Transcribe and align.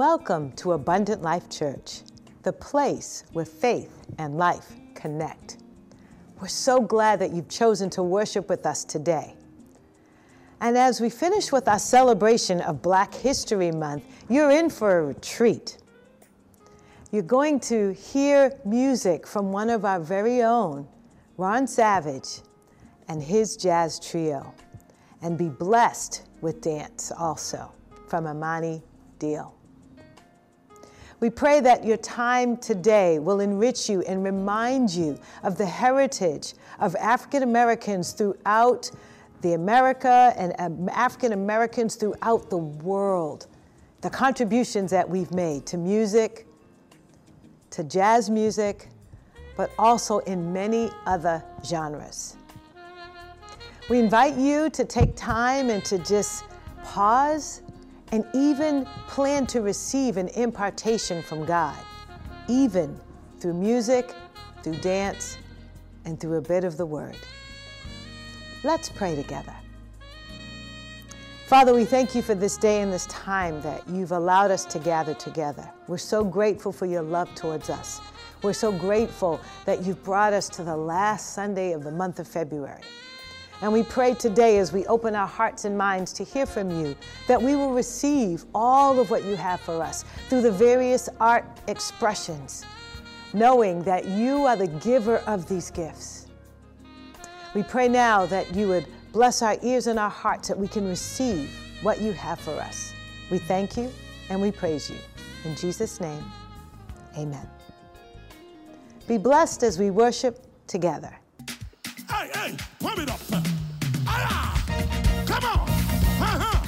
Welcome 0.00 0.52
to 0.52 0.72
Abundant 0.72 1.20
Life 1.20 1.50
Church, 1.50 2.00
the 2.42 2.54
place 2.54 3.24
where 3.34 3.44
faith 3.44 4.06
and 4.16 4.38
life 4.38 4.72
connect. 4.94 5.58
We're 6.40 6.48
so 6.48 6.80
glad 6.80 7.18
that 7.18 7.32
you've 7.32 7.50
chosen 7.50 7.90
to 7.90 8.02
worship 8.02 8.48
with 8.48 8.64
us 8.64 8.82
today. 8.82 9.34
And 10.62 10.78
as 10.78 11.02
we 11.02 11.10
finish 11.10 11.52
with 11.52 11.68
our 11.68 11.78
celebration 11.78 12.62
of 12.62 12.80
Black 12.80 13.12
History 13.12 13.70
Month, 13.72 14.04
you're 14.30 14.50
in 14.50 14.70
for 14.70 15.00
a 15.00 15.04
retreat. 15.04 15.76
You're 17.12 17.22
going 17.22 17.60
to 17.60 17.92
hear 17.92 18.58
music 18.64 19.26
from 19.26 19.52
one 19.52 19.68
of 19.68 19.84
our 19.84 20.00
very 20.00 20.42
own, 20.42 20.88
Ron 21.36 21.66
Savage, 21.66 22.40
and 23.08 23.22
his 23.22 23.54
jazz 23.54 24.00
trio, 24.00 24.54
and 25.20 25.36
be 25.36 25.50
blessed 25.50 26.22
with 26.40 26.62
dance 26.62 27.12
also 27.12 27.70
from 28.08 28.26
Amani 28.26 28.82
Deal. 29.18 29.59
We 31.20 31.28
pray 31.28 31.60
that 31.60 31.84
your 31.84 31.98
time 31.98 32.56
today 32.56 33.18
will 33.18 33.40
enrich 33.40 33.90
you 33.90 34.00
and 34.02 34.24
remind 34.24 34.90
you 34.90 35.18
of 35.42 35.58
the 35.58 35.66
heritage 35.66 36.54
of 36.78 36.96
African 36.96 37.42
Americans 37.42 38.12
throughout 38.12 38.90
the 39.42 39.52
America 39.52 40.32
and 40.38 40.54
um, 40.58 40.88
African 40.88 41.34
Americans 41.34 41.94
throughout 41.94 42.48
the 42.48 42.56
world. 42.56 43.48
The 44.00 44.08
contributions 44.08 44.90
that 44.92 45.08
we've 45.08 45.30
made 45.30 45.66
to 45.66 45.76
music, 45.76 46.46
to 47.68 47.84
jazz 47.84 48.30
music, 48.30 48.88
but 49.58 49.70
also 49.78 50.20
in 50.20 50.54
many 50.54 50.90
other 51.04 51.44
genres. 51.62 52.36
We 53.90 53.98
invite 53.98 54.36
you 54.36 54.70
to 54.70 54.86
take 54.86 55.16
time 55.16 55.68
and 55.68 55.84
to 55.84 55.98
just 55.98 56.44
pause 56.82 57.60
and 58.12 58.24
even 58.34 58.86
plan 59.06 59.46
to 59.46 59.60
receive 59.60 60.16
an 60.16 60.28
impartation 60.28 61.22
from 61.22 61.44
God, 61.44 61.78
even 62.48 62.98
through 63.38 63.54
music, 63.54 64.14
through 64.62 64.76
dance, 64.76 65.38
and 66.04 66.18
through 66.20 66.38
a 66.38 66.42
bit 66.42 66.64
of 66.64 66.76
the 66.76 66.86
Word. 66.86 67.16
Let's 68.62 68.88
pray 68.88 69.14
together. 69.14 69.54
Father, 71.46 71.74
we 71.74 71.84
thank 71.84 72.14
you 72.14 72.22
for 72.22 72.34
this 72.34 72.56
day 72.56 72.80
and 72.80 72.92
this 72.92 73.06
time 73.06 73.60
that 73.62 73.88
you've 73.88 74.12
allowed 74.12 74.52
us 74.52 74.64
to 74.66 74.78
gather 74.78 75.14
together. 75.14 75.68
We're 75.88 75.98
so 75.98 76.22
grateful 76.22 76.70
for 76.70 76.86
your 76.86 77.02
love 77.02 77.34
towards 77.34 77.70
us. 77.70 78.00
We're 78.42 78.52
so 78.52 78.70
grateful 78.70 79.40
that 79.64 79.82
you've 79.82 80.02
brought 80.04 80.32
us 80.32 80.48
to 80.50 80.62
the 80.62 80.76
last 80.76 81.34
Sunday 81.34 81.72
of 81.72 81.82
the 81.82 81.90
month 81.90 82.20
of 82.20 82.28
February. 82.28 82.82
And 83.62 83.72
we 83.72 83.82
pray 83.82 84.14
today 84.14 84.58
as 84.58 84.72
we 84.72 84.86
open 84.86 85.14
our 85.14 85.26
hearts 85.26 85.66
and 85.66 85.76
minds 85.76 86.12
to 86.14 86.24
hear 86.24 86.46
from 86.46 86.70
you 86.70 86.96
that 87.26 87.40
we 87.40 87.56
will 87.56 87.72
receive 87.72 88.44
all 88.54 88.98
of 88.98 89.10
what 89.10 89.24
you 89.24 89.36
have 89.36 89.60
for 89.60 89.82
us 89.82 90.04
through 90.28 90.40
the 90.40 90.52
various 90.52 91.10
art 91.20 91.44
expressions, 91.66 92.64
knowing 93.34 93.82
that 93.82 94.06
you 94.06 94.46
are 94.46 94.56
the 94.56 94.66
giver 94.66 95.18
of 95.26 95.46
these 95.46 95.70
gifts. 95.70 96.26
We 97.54 97.62
pray 97.62 97.88
now 97.88 98.24
that 98.26 98.54
you 98.54 98.68
would 98.68 98.86
bless 99.12 99.42
our 99.42 99.56
ears 99.62 99.88
and 99.88 99.98
our 99.98 100.10
hearts 100.10 100.48
that 100.48 100.58
we 100.58 100.68
can 100.68 100.88
receive 100.88 101.50
what 101.82 102.00
you 102.00 102.12
have 102.12 102.40
for 102.40 102.54
us. 102.54 102.94
We 103.30 103.38
thank 103.38 103.76
you 103.76 103.92
and 104.30 104.40
we 104.40 104.52
praise 104.52 104.88
you. 104.88 104.96
In 105.44 105.54
Jesus' 105.54 106.00
name, 106.00 106.24
amen. 107.16 107.48
Be 109.06 109.18
blessed 109.18 109.64
as 109.64 109.78
we 109.78 109.90
worship 109.90 110.46
together. 110.66 111.19
Hey, 112.10 112.28
hey, 112.34 112.56
warm 112.80 113.00
it 113.00 113.10
up. 113.10 113.20
Ah, 114.06 114.64
come 115.26 115.44
on. 115.44 115.68
Uh-huh. 116.20 116.60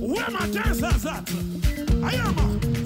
Where 0.00 0.30
my 0.30 0.46
dancers 0.50 1.06
at? 1.06 1.30
I 2.02 2.14
am 2.14 2.81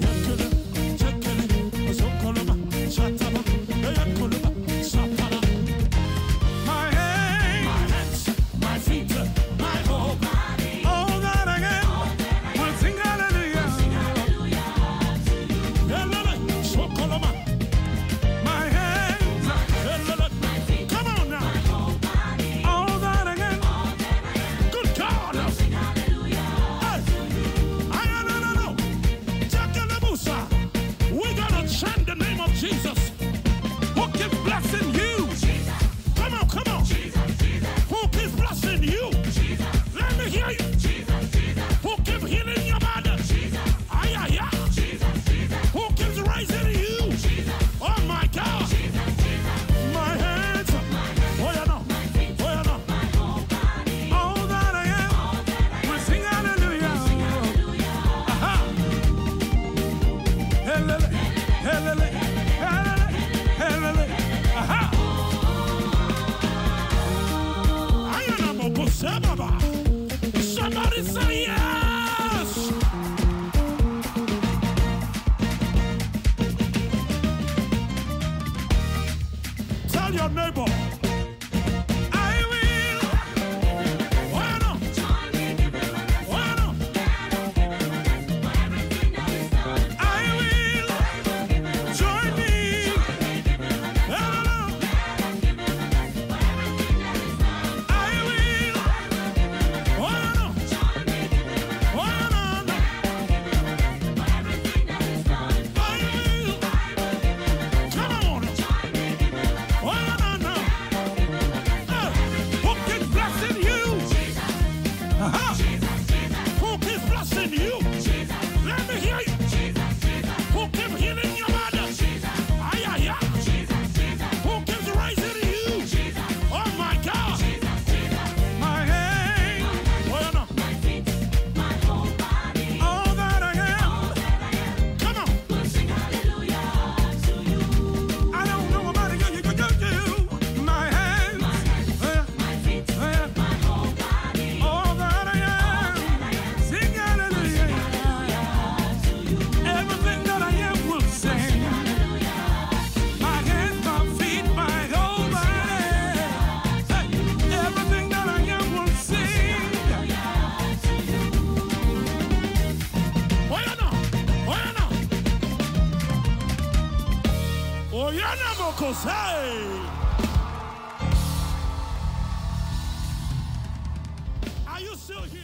Are 174.67 174.79
you 174.79 174.95
still 174.95 175.23
here? 175.23 175.41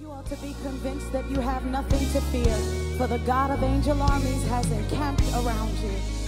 You 0.00 0.12
are 0.12 0.22
to 0.22 0.36
be 0.36 0.54
convinced 0.62 1.10
that 1.10 1.28
you 1.28 1.40
have 1.40 1.66
nothing 1.66 1.98
to 2.12 2.20
fear, 2.30 2.54
for 2.96 3.08
the 3.08 3.18
God 3.26 3.50
of 3.50 3.64
angel 3.64 4.00
armies 4.00 4.46
has 4.46 4.70
encamped 4.70 5.24
around 5.32 5.76
you. 5.78 6.27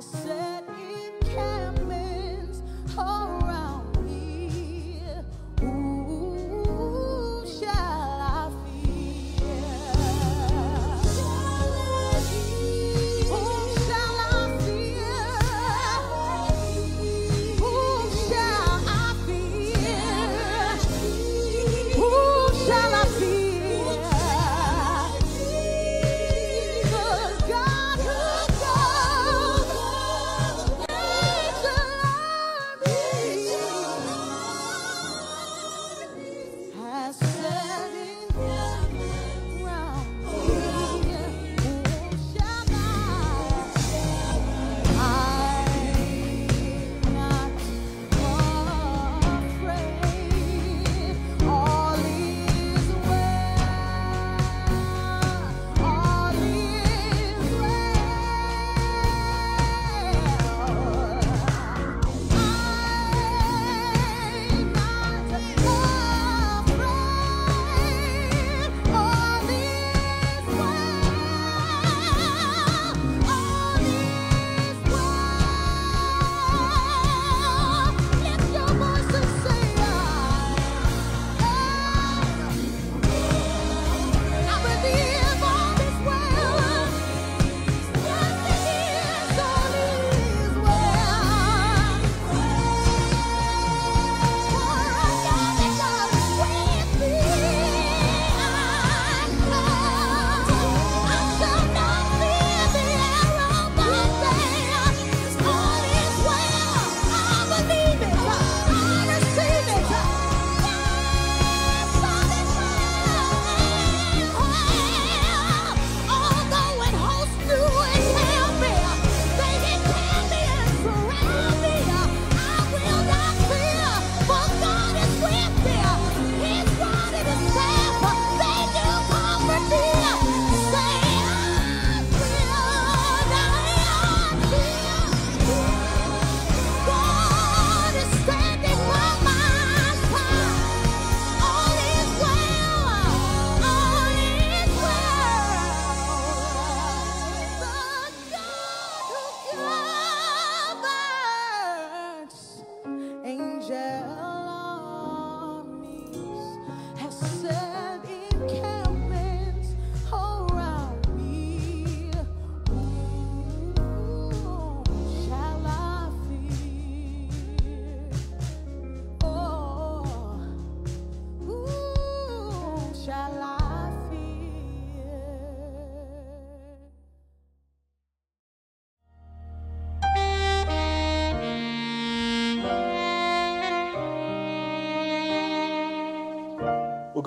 Has 0.00 0.06
set 0.22 0.39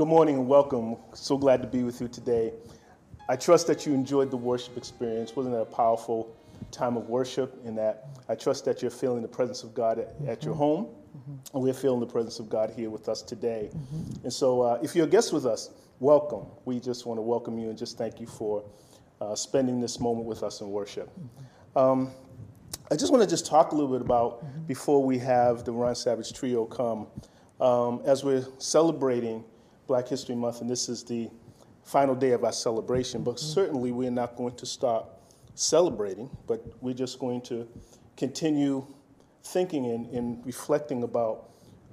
good 0.04 0.10
morning 0.10 0.36
and 0.36 0.50
welcome. 0.50 0.98
So 1.14 1.38
glad 1.38 1.62
to 1.62 1.68
be 1.70 1.82
with 1.84 2.02
you 2.02 2.10
today. 2.10 2.52
I 3.30 3.38
trust 3.38 3.68
that 3.68 3.86
you 3.86 3.94
enjoyed 3.94 4.32
the 4.32 4.36
worship 4.36 4.76
experience. 4.76 5.34
Wasn't 5.34 5.56
it 5.56 5.62
a 5.62 5.64
powerful 5.64 6.36
time 6.72 6.98
of 6.98 7.08
worship? 7.08 7.58
In 7.64 7.74
that, 7.76 8.10
I 8.28 8.36
trust 8.36 8.66
that 8.66 8.82
you're 8.82 8.92
feeling 8.92 9.22
the 9.22 9.30
presence 9.30 9.64
of 9.64 9.74
God 9.74 10.00
at, 10.00 10.14
at 10.28 10.44
your 10.44 10.56
home, 10.56 10.90
and 11.54 11.64
we're 11.64 11.74
feeling 11.74 12.02
the 12.02 12.06
presence 12.06 12.38
of 12.40 12.50
God 12.50 12.70
here 12.76 12.90
with 12.90 13.08
us 13.08 13.22
today. 13.22 13.70
And 14.24 14.34
so, 14.34 14.62
uh, 14.62 14.80
if 14.84 14.94
you're 14.94 15.06
a 15.06 15.10
guest 15.10 15.32
with 15.32 15.46
us, 15.46 15.70
welcome. 16.02 16.48
We 16.66 16.82
just 16.82 17.06
want 17.06 17.18
to 17.18 17.22
welcome 17.22 17.58
you 17.58 17.70
and 17.70 17.78
just 17.78 17.98
thank 17.98 18.20
you 18.20 18.28
for 18.28 18.62
uh, 19.22 19.36
spending 19.36 19.80
this 19.80 20.02
moment 20.02 20.26
with 20.26 20.44
us 20.44 20.60
in 20.60 20.70
worship. 20.70 21.10
Um, 21.78 22.12
I 22.92 22.98
just 22.98 23.10
want 23.10 23.24
to 23.24 23.30
just 23.30 23.46
talk 23.46 23.72
a 23.72 23.76
little 23.76 23.90
bit 23.90 24.02
about 24.02 24.68
before 24.68 25.02
we 25.02 25.18
have 25.20 25.64
the 25.64 25.72
Ron 25.72 25.96
Savage 25.96 26.34
Trio 26.34 26.66
come. 26.66 27.08
Um, 27.62 28.02
as 28.04 28.26
we're 28.26 28.46
celebrating 28.58 29.46
Black 29.88 30.08
History 30.08 30.36
Month, 30.36 30.62
and 30.62 30.70
this 30.70 30.90
is 30.90 31.04
the 31.04 31.30
final 31.84 32.16
day 32.16 32.32
of 32.32 32.44
our 32.44 32.52
celebration, 32.52 33.24
but 33.24 33.40
certainly 33.40 33.92
we're 33.92 34.12
not 34.12 34.36
going 34.36 34.56
to 34.56 34.66
stop 34.66 35.22
celebrating, 35.56 36.30
but 36.48 36.64
we're 36.82 36.94
just 36.94 37.20
going 37.20 37.42
to 37.42 37.68
continue 38.16 38.86
thinking 39.44 39.86
and, 39.86 40.10
and 40.12 40.46
reflecting 40.46 41.04
about 41.04 41.50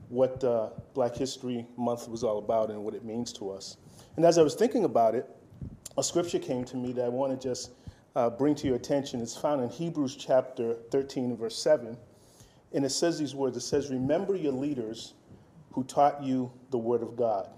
what 0.08 0.42
uh, 0.44 0.70
Black 0.94 1.14
History 1.16 1.66
Month 1.76 2.08
was 2.08 2.24
all 2.24 2.38
about 2.38 2.70
and 2.70 2.82
what 2.82 2.94
it 2.94 3.04
means 3.04 3.32
to 3.34 3.50
us. 3.50 3.76
And 4.16 4.24
as 4.24 4.38
I 4.38 4.42
was 4.42 4.54
thinking 4.54 4.84
about 4.84 5.14
it, 5.14 5.28
a 5.96 6.02
scripture 6.02 6.38
came 6.38 6.64
to 6.64 6.76
me 6.76 6.92
that 6.92 7.04
I 7.04 7.08
want 7.08 7.38
to 7.38 7.48
just 7.48 7.72
uh, 8.16 8.30
bring 8.30 8.54
to 8.56 8.66
your 8.66 8.76
attention. 8.76 9.20
It's 9.20 9.36
found 9.36 9.62
in 9.62 9.68
Hebrews 9.68 10.16
chapter 10.16 10.76
13, 10.90 11.36
verse 11.36 11.56
7. 11.56 11.96
And 12.72 12.84
it 12.84 12.90
says 12.90 13.18
these 13.18 13.34
words 13.34 13.56
It 13.56 13.60
says, 13.60 13.90
Remember 13.90 14.34
your 14.34 14.52
leaders 14.52 15.14
who 15.72 15.84
taught 15.84 16.22
you 16.22 16.50
the 16.70 16.78
word 16.78 17.02
of 17.02 17.16
God, 17.16 17.48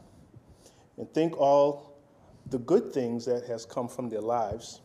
and 1.03 1.13
think 1.13 1.37
all 1.37 1.97
the 2.51 2.59
good 2.61 2.93
things 2.93 3.25
that 3.25 3.45
has 3.49 3.67
come 3.67 3.89
from 3.89 4.09
their 4.09 4.21
lives, 4.21 4.83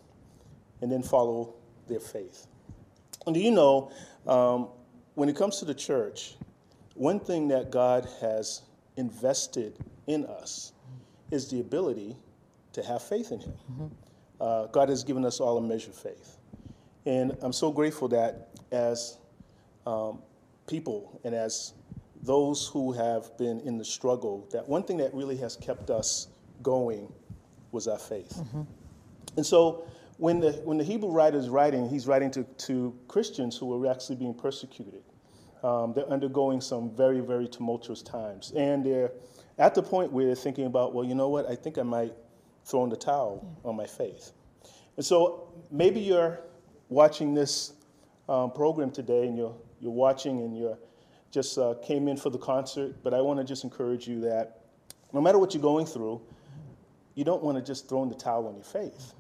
and 0.81 0.91
then 0.91 1.03
follow 1.03 1.53
their 1.88 2.00
faith. 2.00 2.47
And 3.27 3.36
do 3.36 3.39
you 3.39 3.51
know, 3.51 3.91
um, 4.25 4.69
when 5.13 5.29
it 5.29 5.36
comes 5.36 5.59
to 5.59 5.65
the 5.65 5.75
church, 5.75 6.33
one 6.95 7.19
thing 7.19 7.50
that 7.50 7.69
God 7.69 8.07
has 8.19 8.63
invested 8.95 9.77
in 10.07 10.25
us 10.25 10.71
is 11.29 11.51
the 11.51 11.59
ability 11.59 12.15
to 12.74 12.81
have 12.81 13.03
faith 13.03 13.31
in 13.31 13.41
Him. 13.41 13.53
Uh, 14.41 14.65
God 14.65 14.89
has 14.89 15.03
given 15.03 15.24
us 15.24 15.39
all 15.39 15.59
a 15.59 15.62
measure 15.62 15.91
of 15.91 15.95
faith. 15.97 16.38
And 17.05 17.38
I'm 17.43 17.53
so 17.53 17.71
grateful 17.71 18.07
that 18.07 18.50
as 18.71 19.19
um, 19.86 20.17
people 20.65 21.21
and 21.24 21.36
as 21.36 21.74
those 22.24 22.67
who 22.67 22.91
have 22.91 23.38
been 23.38 23.59
in 23.62 23.77
the 23.77 23.86
struggle, 23.86 24.47
that 24.51 24.67
one 24.67 24.83
thing 24.83 24.97
that 24.97 25.13
really 25.13 25.38
has 25.38 25.55
kept 25.55 25.89
us 25.89 26.27
going 26.62 27.12
was 27.71 27.88
our 27.88 28.00
faith. 28.00 28.41
And 29.36 29.45
so 29.45 29.88
when 30.17 30.39
the, 30.39 30.53
when 30.63 30.77
the 30.77 30.83
Hebrew 30.83 31.12
writer 31.12 31.38
is 31.38 31.50
writing, 31.50 31.88
he's 31.88 32.07
writing 32.07 32.31
to, 32.31 32.43
to 32.43 32.97
Christians 33.07 33.55
who 33.57 33.71
are 33.74 33.91
actually 33.91 34.15
being 34.15 34.33
persecuted. 34.33 35.03
Um, 35.63 35.93
they're 35.93 36.09
undergoing 36.09 36.62
some 36.62 36.89
very, 36.95 37.19
very 37.19 37.47
tumultuous 37.47 38.01
times. 38.01 38.51
And 38.55 38.83
they're 38.86 39.12
at 39.57 39.75
the 39.75 39.83
point 39.83 40.12
where 40.12 40.25
they're 40.25 40.36
thinking 40.36 40.65
about, 40.65 40.93
well, 40.93 41.05
you 41.05 41.15
know 41.15 41.29
what, 41.29 41.50
I 41.50 41.55
think 41.55 41.77
I 41.77 41.83
might 41.83 42.13
throw 42.65 42.83
in 42.83 42.89
the 42.89 42.97
towel 42.97 43.57
on 43.63 43.75
my 43.75 43.86
faith. 43.86 44.31
And 44.97 45.05
so 45.05 45.53
maybe 45.71 46.00
you're 46.00 46.39
watching 46.89 47.33
this 47.33 47.74
um, 48.27 48.51
program 48.51 48.91
today 48.91 49.27
and 49.27 49.38
you're, 49.38 49.55
you're 49.79 49.91
watching 49.91 50.41
and 50.41 50.57
you're 50.57 50.77
just 51.38 51.60
uh, 51.60 51.75
came 51.84 52.08
in 52.08 52.17
for 52.17 52.32
the 52.32 52.38
concert, 52.39 52.96
but 53.03 53.13
I 53.13 53.22
want 53.22 53.38
to 53.39 53.44
just 53.44 53.63
encourage 53.63 54.08
you 54.08 54.22
that 54.22 54.62
no 55.13 55.22
matter 55.22 55.38
what 55.38 55.53
you're 55.53 55.62
going 55.62 55.86
through, 55.86 56.20
you 57.13 57.24
don't 57.24 57.44
want 57.44 57.60
to 57.60 57.63
just 57.63 57.88
throw 57.88 58.01
in 58.01 58.10
the 58.10 58.15
towel 58.15 58.48
on 58.48 58.56
your 58.56 58.63
faith. 58.63 59.13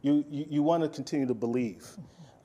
You, 0.00 0.24
you, 0.30 0.46
you 0.48 0.62
want 0.62 0.84
to 0.84 0.88
continue 0.88 1.26
to 1.26 1.34
believe. 1.34 1.86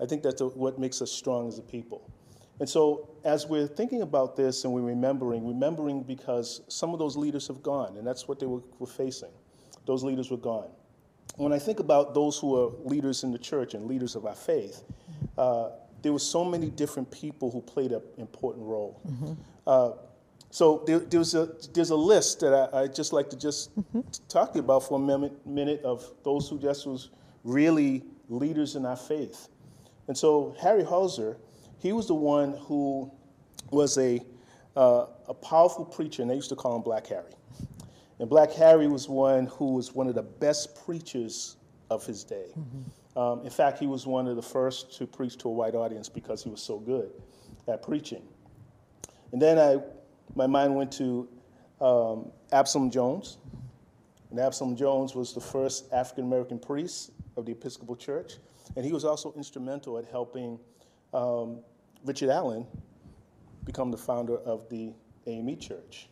I 0.01 0.05
think 0.05 0.21
that's 0.21 0.41
what 0.41 0.79
makes 0.79 1.01
us 1.01 1.13
strong 1.13 1.47
as 1.47 1.57
a 1.59 1.61
people. 1.61 2.11
And 2.59 2.67
so, 2.67 3.09
as 3.23 3.47
we're 3.47 3.67
thinking 3.67 4.01
about 4.01 4.35
this 4.35 4.65
and 4.65 4.73
we're 4.73 4.81
remembering, 4.81 5.47
remembering 5.47 6.03
because 6.03 6.59
some 6.67 6.91
of 6.91 6.99
those 6.99 7.15
leaders 7.15 7.47
have 7.47 7.63
gone, 7.63 7.95
and 7.95 8.05
that's 8.05 8.27
what 8.27 8.37
they 8.37 8.47
were, 8.47 8.63
were 8.79 8.87
facing. 8.87 9.31
Those 9.85 10.03
leaders 10.03 10.29
were 10.29 10.43
gone. 10.51 10.71
When 11.37 11.53
I 11.53 11.59
think 11.59 11.79
about 11.79 12.13
those 12.13 12.37
who 12.37 12.61
are 12.61 12.71
leaders 12.83 13.23
in 13.23 13.31
the 13.31 13.37
church 13.37 13.75
and 13.75 13.85
leaders 13.85 14.17
of 14.17 14.25
our 14.25 14.35
faith, 14.35 14.83
uh, 15.37 15.69
there 16.01 16.13
were 16.13 16.19
so 16.19 16.43
many 16.45 16.69
different 16.69 17.09
people 17.11 17.51
who 17.51 17.61
played 17.61 17.91
an 17.91 18.01
important 18.17 18.65
role. 18.65 19.01
Uh, 19.67 19.91
so 20.51 20.83
there, 20.87 20.99
there's 20.99 21.35
a 21.35 21.49
there's 21.73 21.91
a 21.91 21.95
list 21.95 22.39
that 22.39 22.53
I, 22.73 22.81
I 22.81 22.87
just 22.87 23.13
like 23.13 23.29
to 23.29 23.37
just 23.37 23.71
talk 24.27 24.53
to 24.53 24.59
you 24.59 24.63
about 24.63 24.83
for 24.87 24.95
a 24.95 25.01
minute, 25.01 25.45
minute 25.45 25.81
of 25.83 26.11
those 26.23 26.49
who 26.49 26.57
just 26.59 26.87
was 26.87 27.09
really 27.43 28.03
leaders 28.29 28.75
in 28.75 28.85
our 28.85 28.95
faith. 28.95 29.47
And 30.07 30.17
so 30.17 30.55
Harry 30.59 30.83
Hosier, 30.83 31.37
he 31.77 31.93
was 31.93 32.07
the 32.07 32.15
one 32.15 32.53
who 32.53 33.11
was 33.71 33.97
a 33.97 34.21
uh, 34.75 35.05
a 35.27 35.33
powerful 35.33 35.85
preacher, 35.85 36.21
and 36.21 36.31
they 36.31 36.35
used 36.35 36.49
to 36.49 36.55
call 36.55 36.75
him 36.75 36.81
Black 36.81 37.07
Harry. 37.07 37.33
And 38.19 38.29
Black 38.29 38.51
Harry 38.53 38.87
was 38.87 39.07
one 39.07 39.45
who 39.47 39.73
was 39.73 39.93
one 39.93 40.07
of 40.07 40.15
the 40.15 40.23
best 40.23 40.83
preachers 40.85 41.57
of 41.89 42.05
his 42.05 42.23
day. 42.23 42.47
Um, 43.19 43.41
in 43.43 43.49
fact, 43.49 43.79
he 43.79 43.85
was 43.85 44.07
one 44.07 44.27
of 44.27 44.37
the 44.37 44.41
first 44.41 44.97
to 44.97 45.05
preach 45.05 45.37
to 45.39 45.49
a 45.49 45.51
white 45.51 45.75
audience 45.75 46.07
because 46.07 46.41
he 46.41 46.49
was 46.49 46.61
so 46.61 46.79
good 46.79 47.11
at 47.67 47.83
preaching. 47.83 48.23
And 49.33 49.41
then 49.41 49.59
I, 49.59 49.79
my 50.35 50.47
mind 50.47 50.73
went 50.73 50.89
to 50.93 51.27
um, 51.81 52.31
Absalom 52.53 52.89
Jones. 52.89 53.37
And 54.31 54.39
Absalom 54.39 54.73
Jones 54.77 55.15
was 55.15 55.33
the 55.33 55.41
first 55.41 55.91
African 55.91 56.23
American 56.23 56.59
priest 56.59 57.11
of 57.35 57.45
the 57.45 57.51
Episcopal 57.51 57.97
Church. 57.97 58.37
And 58.77 58.85
he 58.85 58.93
was 58.93 59.03
also 59.03 59.33
instrumental 59.35 59.97
at 59.97 60.05
helping 60.05 60.57
um, 61.13 61.59
Richard 62.05 62.29
Allen 62.29 62.65
become 63.65 63.91
the 63.91 63.97
founder 63.97 64.37
of 64.37 64.69
the 64.69 64.93
AME 65.27 65.57
Church. 65.57 66.07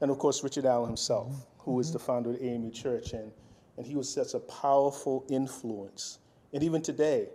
And 0.00 0.10
of 0.10 0.18
course, 0.18 0.42
Richard 0.42 0.64
Allen 0.64 0.88
himself, 0.88 1.46
who 1.58 1.72
who 1.72 1.80
is 1.80 1.92
the 1.92 1.98
founder 1.98 2.30
of 2.30 2.38
the 2.38 2.46
AME 2.46 2.72
Church. 2.72 3.12
And, 3.12 3.30
and 3.76 3.86
he 3.86 3.96
was 3.96 4.12
such 4.12 4.34
a 4.34 4.40
powerful 4.40 5.24
influence. 5.28 6.18
And 6.52 6.62
even 6.62 6.82
today, 6.82 7.28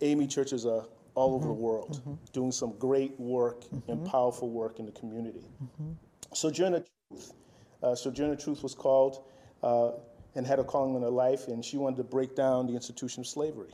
AME 0.00 0.28
churches 0.28 0.66
are 0.66 0.84
all 1.14 1.34
over 1.34 1.46
the 1.46 1.52
mm-hmm. 1.52 1.62
world 1.62 2.00
mm-hmm. 2.00 2.14
doing 2.32 2.52
some 2.52 2.76
great 2.78 3.18
work 3.18 3.64
and 3.72 3.82
mm-hmm. 3.82 4.06
powerful 4.06 4.50
work 4.50 4.78
in 4.78 4.86
the 4.86 4.92
community. 4.92 5.44
Sojourner 6.32 6.84
Truth. 7.08 7.32
Uh, 7.82 7.94
Sojourner 7.94 8.36
Truth 8.36 8.62
was 8.62 8.74
called 8.74 9.24
uh, 9.62 9.92
and 10.34 10.46
had 10.46 10.58
a 10.58 10.64
calling 10.64 10.96
in 10.96 11.02
her 11.02 11.10
life, 11.10 11.48
and 11.48 11.64
she 11.64 11.76
wanted 11.76 11.96
to 11.96 12.04
break 12.04 12.34
down 12.34 12.66
the 12.66 12.72
institution 12.72 13.20
of 13.20 13.26
slavery. 13.26 13.72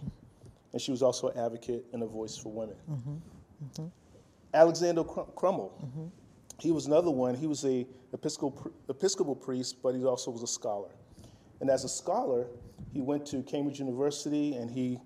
And 0.72 0.80
she 0.80 0.90
was 0.90 1.02
also 1.02 1.28
an 1.28 1.38
advocate 1.38 1.86
and 1.92 2.02
a 2.02 2.06
voice 2.06 2.36
for 2.36 2.52
women. 2.52 2.76
Alexander 4.52 5.04
Crum- 5.04 5.28
Crummell. 5.34 5.72
He 6.58 6.70
was 6.70 6.86
another 6.86 7.10
one. 7.10 7.34
He 7.34 7.46
was 7.46 7.64
a 7.64 7.86
Episcopal, 8.12 8.70
Episcopal 8.88 9.34
priest, 9.34 9.76
but 9.82 9.94
he 9.94 10.04
also 10.04 10.30
was 10.30 10.42
a 10.42 10.46
scholar. 10.46 10.90
And 11.60 11.68
as 11.70 11.84
a 11.84 11.88
scholar, 11.88 12.46
he 12.92 13.00
went 13.00 13.26
to 13.26 13.42
Cambridge 13.42 13.78
University 13.78 14.54
and 14.54 14.70
he 14.70 14.98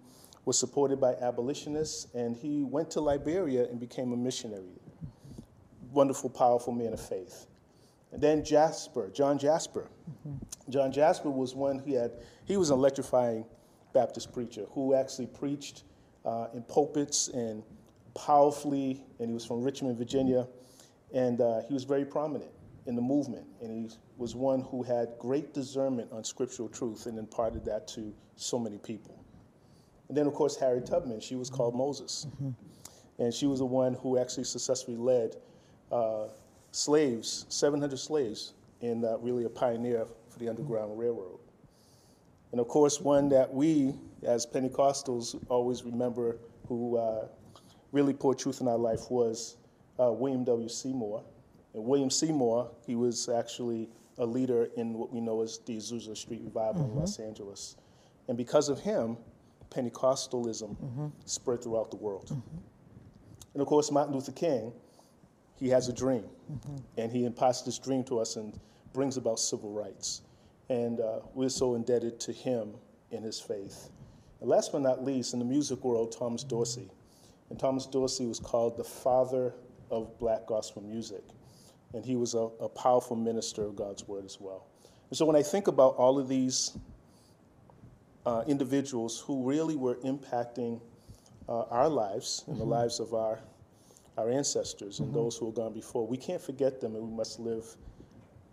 was 0.44 0.58
supported 0.58 1.00
by 1.00 1.14
abolitionists. 1.14 2.06
And 2.14 2.36
he 2.36 2.62
went 2.62 2.90
to 2.92 3.00
Liberia 3.00 3.64
and 3.64 3.80
became 3.80 4.12
a 4.12 4.16
missionary. 4.16 4.80
Wonderful, 5.92 6.30
powerful 6.30 6.72
man 6.72 6.92
of 6.92 7.00
faith. 7.00 7.46
And 8.12 8.22
then 8.22 8.44
Jasper, 8.44 9.10
John 9.12 9.38
Jasper. 9.38 9.88
John 10.68 10.92
Jasper 10.92 11.30
was 11.30 11.54
one 11.54 11.78
who 11.78 11.94
had, 11.94 12.12
he 12.44 12.56
was 12.56 12.70
an 12.70 12.78
electrifying 12.78 13.44
Baptist 13.92 14.32
preacher 14.32 14.66
who 14.70 14.94
actually 14.94 15.26
preached 15.26 15.82
uh, 16.24 16.48
in 16.54 16.62
pulpits 16.62 17.28
and 17.28 17.62
powerfully, 18.14 19.02
and 19.18 19.28
he 19.28 19.34
was 19.34 19.44
from 19.44 19.62
Richmond, 19.62 19.98
Virginia, 19.98 20.46
and 21.12 21.40
uh, 21.40 21.60
he 21.66 21.74
was 21.74 21.84
very 21.84 22.04
prominent 22.04 22.50
in 22.86 22.96
the 22.96 23.02
movement, 23.02 23.46
and 23.60 23.70
he 23.70 23.96
was 24.18 24.34
one 24.34 24.60
who 24.60 24.82
had 24.82 25.08
great 25.18 25.54
discernment 25.54 26.10
on 26.12 26.22
scriptural 26.24 26.68
truth 26.68 27.06
and 27.06 27.18
imparted 27.18 27.64
that 27.64 27.88
to 27.88 28.12
so 28.36 28.58
many 28.58 28.78
people. 28.78 29.24
And 30.08 30.16
then, 30.16 30.26
of 30.26 30.34
course, 30.34 30.56
Harriet 30.56 30.86
Tubman, 30.86 31.20
she 31.20 31.34
was 31.34 31.48
called 31.48 31.74
Moses, 31.74 32.26
and 33.18 33.32
she 33.32 33.46
was 33.46 33.60
the 33.60 33.64
one 33.66 33.94
who 33.94 34.18
actually 34.18 34.44
successfully 34.44 34.96
led 34.96 35.36
uh, 35.90 36.28
slaves, 36.72 37.46
700 37.48 37.98
slaves, 37.98 38.54
and 38.82 39.04
uh, 39.04 39.16
really 39.18 39.44
a 39.44 39.48
pioneer 39.48 40.06
for 40.28 40.38
the 40.38 40.48
Underground 40.48 40.98
Railroad. 40.98 41.38
And 42.52 42.60
of 42.60 42.68
course, 42.68 43.00
one 43.00 43.28
that 43.30 43.52
we, 43.52 43.94
as 44.22 44.46
Pentecostals, 44.46 45.42
always 45.48 45.84
remember 45.84 46.36
who 46.68 46.96
uh, 46.96 47.26
really 47.92 48.12
poured 48.12 48.38
truth 48.38 48.60
in 48.60 48.68
our 48.68 48.78
life 48.78 49.10
was 49.10 49.56
uh, 49.98 50.12
William 50.12 50.44
W. 50.44 50.68
Seymour. 50.68 51.22
And 51.74 51.84
William 51.84 52.10
Seymour, 52.10 52.70
he 52.86 52.94
was 52.94 53.28
actually 53.28 53.88
a 54.18 54.24
leader 54.24 54.68
in 54.76 54.94
what 54.94 55.12
we 55.12 55.20
know 55.20 55.42
as 55.42 55.58
the 55.66 55.76
Azusa 55.76 56.16
Street 56.16 56.40
Revival 56.44 56.84
in 56.84 56.96
Los 56.96 57.16
mm-hmm. 57.16 57.28
Angeles. 57.28 57.76
And 58.28 58.38
because 58.38 58.68
of 58.68 58.80
him, 58.80 59.16
Pentecostalism 59.70 60.76
mm-hmm. 60.76 61.06
spread 61.24 61.62
throughout 61.62 61.90
the 61.90 61.96
world. 61.96 62.26
Mm-hmm. 62.26 62.58
And 63.54 63.60
of 63.60 63.66
course, 63.66 63.90
Martin 63.90 64.14
Luther 64.14 64.32
King, 64.32 64.72
he 65.56 65.68
has 65.68 65.88
a 65.88 65.92
dream. 65.92 66.24
And 66.98 67.10
he 67.10 67.24
imparts 67.24 67.62
this 67.62 67.78
dream 67.78 68.04
to 68.04 68.18
us 68.18 68.36
and 68.36 68.58
brings 68.92 69.16
about 69.16 69.38
civil 69.38 69.70
rights. 69.70 70.22
And 70.68 71.00
uh, 71.00 71.20
we're 71.34 71.48
so 71.48 71.74
indebted 71.74 72.20
to 72.20 72.32
him 72.32 72.74
in 73.10 73.22
his 73.22 73.40
faith. 73.40 73.90
And 74.40 74.48
last 74.50 74.72
but 74.72 74.82
not 74.82 75.04
least, 75.04 75.32
in 75.32 75.38
the 75.38 75.44
music 75.44 75.84
world, 75.84 76.14
Thomas 76.16 76.44
Dorsey. 76.44 76.90
And 77.50 77.58
Thomas 77.58 77.86
Dorsey 77.86 78.26
was 78.26 78.38
called 78.40 78.76
the 78.76 78.84
father 78.84 79.54
of 79.90 80.18
black 80.18 80.46
gospel 80.46 80.82
music. 80.82 81.22
And 81.94 82.04
he 82.04 82.16
was 82.16 82.34
a, 82.34 82.48
a 82.60 82.68
powerful 82.68 83.16
minister 83.16 83.62
of 83.62 83.76
God's 83.76 84.06
word 84.06 84.24
as 84.24 84.38
well. 84.40 84.66
And 85.10 85.16
so 85.16 85.24
when 85.24 85.36
I 85.36 85.42
think 85.42 85.68
about 85.68 85.94
all 85.96 86.18
of 86.18 86.28
these 86.28 86.76
uh, 88.26 88.42
individuals 88.46 89.20
who 89.20 89.42
really 89.44 89.76
were 89.76 89.96
impacting 89.96 90.80
uh, 91.48 91.62
our 91.70 91.88
lives 91.88 92.44
and 92.46 92.58
the 92.58 92.64
lives 92.64 93.00
of 93.00 93.14
our, 93.14 93.38
our 94.18 94.30
ancestors 94.30 95.00
and 95.00 95.14
those 95.14 95.36
who 95.36 95.46
have 95.46 95.54
gone 95.54 95.72
before, 95.72 96.06
we 96.06 96.16
can't 96.16 96.40
forget 96.42 96.80
them 96.80 96.96
and 96.96 97.04
we 97.08 97.14
must 97.14 97.38
live 97.38 97.76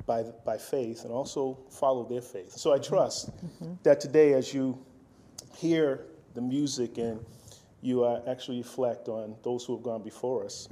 by, 0.06 0.24
by 0.46 0.58
faith 0.58 1.04
and 1.04 1.12
also 1.12 1.58
follow 1.70 2.04
their 2.08 2.22
faith. 2.22 2.52
So 2.52 2.74
I 2.74 2.80
trust 2.80 3.30
that 3.84 4.00
today, 4.00 4.34
as 4.34 4.54
you 4.54 4.78
hear 5.56 6.06
the 6.34 6.42
music 6.42 6.98
and 6.98 7.24
you 7.82 8.04
uh, 8.04 8.22
actually 8.28 8.58
reflect 8.58 9.08
on 9.08 9.36
those 9.44 9.66
who 9.66 9.76
have 9.76 9.84
gone 9.84 10.04
before 10.04 10.46
us, 10.46 10.68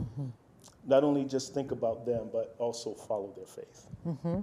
not 0.87 1.03
only 1.03 1.23
just 1.25 1.53
think 1.53 1.71
about 1.71 2.05
them, 2.05 2.29
but 2.31 2.55
also 2.57 2.93
follow 2.93 3.33
their 3.35 3.45
faith. 3.45 3.87
Mm-hmm. 4.07 4.41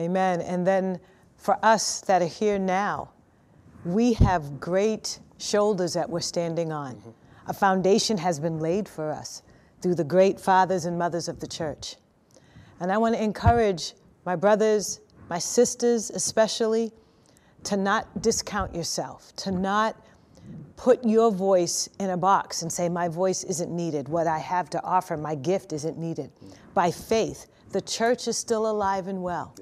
Amen. 0.00 0.40
And 0.40 0.66
then 0.66 1.00
for 1.36 1.58
us 1.64 2.00
that 2.02 2.22
are 2.22 2.26
here 2.26 2.58
now, 2.58 3.10
we 3.84 4.12
have 4.14 4.60
great 4.60 5.20
shoulders 5.38 5.94
that 5.94 6.08
we're 6.08 6.20
standing 6.20 6.72
on. 6.72 6.96
Mm-hmm. 6.96 7.10
A 7.48 7.52
foundation 7.52 8.18
has 8.18 8.38
been 8.38 8.58
laid 8.58 8.88
for 8.88 9.10
us 9.10 9.42
through 9.80 9.94
the 9.94 10.04
great 10.04 10.40
fathers 10.40 10.84
and 10.84 10.98
mothers 10.98 11.28
of 11.28 11.40
the 11.40 11.46
church. 11.46 11.96
And 12.80 12.92
I 12.92 12.98
want 12.98 13.14
to 13.14 13.22
encourage 13.22 13.94
my 14.24 14.36
brothers, 14.36 15.00
my 15.28 15.38
sisters 15.38 16.10
especially, 16.10 16.92
to 17.64 17.76
not 17.76 18.22
discount 18.22 18.74
yourself, 18.74 19.34
to 19.36 19.50
not 19.50 19.96
put 20.76 21.04
your 21.04 21.30
voice 21.30 21.88
in 21.98 22.10
a 22.10 22.16
box 22.16 22.62
and 22.62 22.72
say, 22.72 22.88
My 22.88 23.08
voice 23.08 23.44
isn't 23.44 23.70
needed. 23.70 24.08
What 24.08 24.26
I 24.26 24.38
have 24.38 24.70
to 24.70 24.82
offer, 24.82 25.16
my 25.16 25.34
gift 25.34 25.72
isn't 25.72 25.98
needed. 25.98 26.30
By 26.74 26.90
faith, 26.90 27.46
the 27.70 27.80
church 27.80 28.28
is 28.28 28.38
still 28.38 28.70
alive 28.70 29.08
and 29.08 29.22
well. 29.22 29.54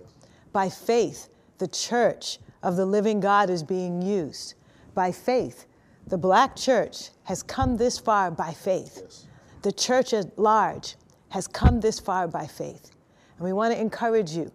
By 0.52 0.68
faith, 0.68 1.28
the 1.58 1.66
church 1.66 2.38
of 2.62 2.76
the 2.76 2.86
living 2.86 3.20
God 3.20 3.50
is 3.50 3.62
being 3.62 4.02
used. 4.02 4.54
By 4.94 5.12
faith, 5.12 5.66
the 6.06 6.18
black 6.18 6.54
church 6.54 7.10
has 7.24 7.42
come 7.42 7.76
this 7.76 7.98
far 7.98 8.30
by 8.30 8.52
faith. 8.52 8.98
Yes. 9.02 9.26
The 9.62 9.72
church 9.72 10.12
at 10.12 10.38
large 10.38 10.96
has 11.30 11.48
come 11.48 11.80
this 11.80 11.98
far 11.98 12.28
by 12.28 12.46
faith. 12.46 12.90
And 13.38 13.44
we 13.44 13.52
want 13.52 13.74
to 13.74 13.80
encourage 13.80 14.30
you 14.30 14.52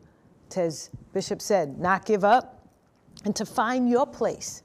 to, 0.52 0.62
as 0.62 0.90
Bishop 1.14 1.42
said, 1.42 1.78
not 1.78 2.06
give 2.06 2.24
up 2.24 2.66
and 3.26 3.36
to 3.36 3.46
find 3.46 3.90
your 3.90 4.06
place 4.06 4.64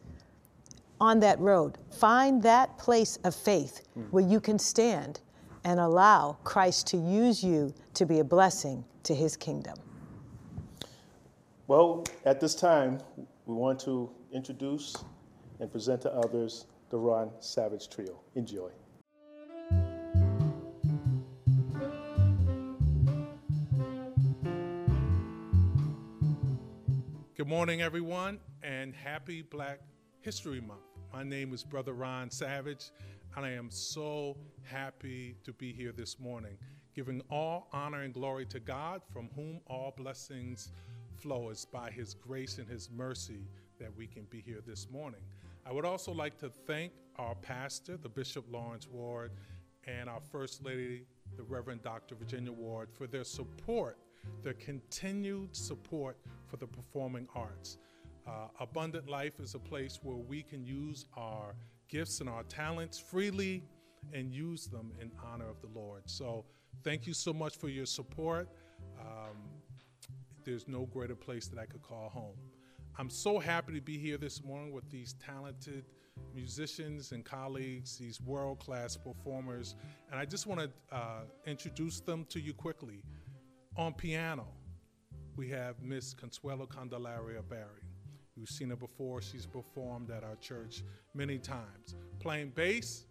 on 1.00 1.20
that 1.20 1.38
road. 1.40 1.78
Find 1.90 2.42
that 2.42 2.78
place 2.78 3.18
of 3.24 3.34
faith 3.34 3.82
mm. 3.98 4.10
where 4.10 4.24
you 4.24 4.40
can 4.40 4.58
stand 4.58 5.20
and 5.64 5.80
allow 5.80 6.38
Christ 6.44 6.86
to 6.88 6.96
use 6.96 7.42
you 7.42 7.74
to 7.94 8.06
be 8.06 8.20
a 8.20 8.24
blessing 8.24 8.84
to 9.02 9.14
his 9.14 9.36
kingdom. 9.36 9.76
Well, 11.66 12.04
at 12.24 12.40
this 12.40 12.54
time, 12.54 13.00
we 13.46 13.54
want 13.54 13.80
to 13.80 14.08
introduce 14.32 14.94
and 15.58 15.70
present 15.70 16.02
to 16.02 16.12
others 16.12 16.66
the 16.90 16.98
Ron 16.98 17.30
Savage 17.40 17.88
Trio. 17.88 18.20
Enjoy. 18.36 18.70
Good 27.36 27.48
morning, 27.48 27.82
everyone, 27.82 28.38
and 28.62 28.94
happy 28.94 29.42
Black 29.42 29.80
History 30.26 30.60
Month. 30.60 30.80
My 31.12 31.22
name 31.22 31.54
is 31.54 31.62
Brother 31.62 31.92
Ron 31.92 32.32
Savage, 32.32 32.90
and 33.36 33.46
I 33.46 33.52
am 33.52 33.70
so 33.70 34.36
happy 34.64 35.36
to 35.44 35.52
be 35.52 35.72
here 35.72 35.92
this 35.92 36.18
morning, 36.18 36.58
giving 36.96 37.22
all 37.30 37.68
honor 37.72 38.00
and 38.00 38.12
glory 38.12 38.44
to 38.46 38.58
God, 38.58 39.02
from 39.12 39.30
whom 39.36 39.60
all 39.68 39.94
blessings 39.96 40.72
flow. 41.14 41.50
It's 41.50 41.64
by 41.64 41.92
His 41.92 42.12
grace 42.12 42.58
and 42.58 42.68
His 42.68 42.90
mercy 42.90 43.46
that 43.78 43.96
we 43.96 44.08
can 44.08 44.24
be 44.24 44.40
here 44.40 44.58
this 44.66 44.90
morning. 44.90 45.20
I 45.64 45.72
would 45.72 45.84
also 45.84 46.12
like 46.12 46.38
to 46.38 46.50
thank 46.50 46.90
our 47.14 47.36
pastor, 47.36 47.96
the 47.96 48.08
Bishop 48.08 48.46
Lawrence 48.50 48.88
Ward, 48.88 49.30
and 49.86 50.10
our 50.10 50.20
First 50.32 50.64
Lady, 50.64 51.04
the 51.36 51.44
Reverend 51.44 51.82
Dr. 51.82 52.16
Virginia 52.16 52.50
Ward, 52.50 52.88
for 52.92 53.06
their 53.06 53.22
support, 53.22 53.96
their 54.42 54.54
continued 54.54 55.54
support 55.54 56.16
for 56.48 56.56
the 56.56 56.66
performing 56.66 57.28
arts. 57.36 57.78
Uh, 58.26 58.48
Abundant 58.60 59.08
Life 59.08 59.38
is 59.40 59.54
a 59.54 59.58
place 59.58 60.00
where 60.02 60.16
we 60.16 60.42
can 60.42 60.64
use 60.64 61.06
our 61.16 61.54
gifts 61.88 62.20
and 62.20 62.28
our 62.28 62.42
talents 62.44 62.98
freely 62.98 63.62
and 64.12 64.32
use 64.32 64.66
them 64.66 64.92
in 65.00 65.10
honor 65.24 65.48
of 65.48 65.60
the 65.60 65.68
Lord. 65.78 66.02
So, 66.06 66.44
thank 66.82 67.06
you 67.06 67.14
so 67.14 67.32
much 67.32 67.56
for 67.56 67.68
your 67.68 67.86
support. 67.86 68.48
Um, 69.00 69.36
there's 70.44 70.68
no 70.68 70.86
greater 70.86 71.14
place 71.14 71.46
that 71.48 71.58
I 71.58 71.66
could 71.66 71.82
call 71.82 72.08
home. 72.08 72.36
I'm 72.98 73.10
so 73.10 73.38
happy 73.38 73.74
to 73.74 73.80
be 73.80 73.98
here 73.98 74.16
this 74.16 74.42
morning 74.42 74.72
with 74.72 74.88
these 74.90 75.14
talented 75.14 75.84
musicians 76.34 77.12
and 77.12 77.24
colleagues, 77.24 77.98
these 77.98 78.20
world 78.20 78.58
class 78.58 78.96
performers, 78.96 79.76
and 80.10 80.18
I 80.18 80.24
just 80.24 80.46
want 80.46 80.60
to 80.60 80.70
uh, 80.96 81.20
introduce 81.46 82.00
them 82.00 82.24
to 82.30 82.40
you 82.40 82.54
quickly. 82.54 83.02
On 83.76 83.92
piano, 83.92 84.46
we 85.36 85.48
have 85.50 85.82
Miss 85.82 86.14
Consuelo 86.14 86.66
Candelaria 86.66 87.42
Barry. 87.42 87.85
You've 88.36 88.50
seen 88.50 88.68
her 88.68 88.76
before, 88.76 89.22
she's 89.22 89.46
performed 89.46 90.10
at 90.10 90.22
our 90.22 90.36
church 90.36 90.82
many 91.14 91.38
times. 91.38 91.94
Playing 92.20 92.50
bass, 92.50 93.06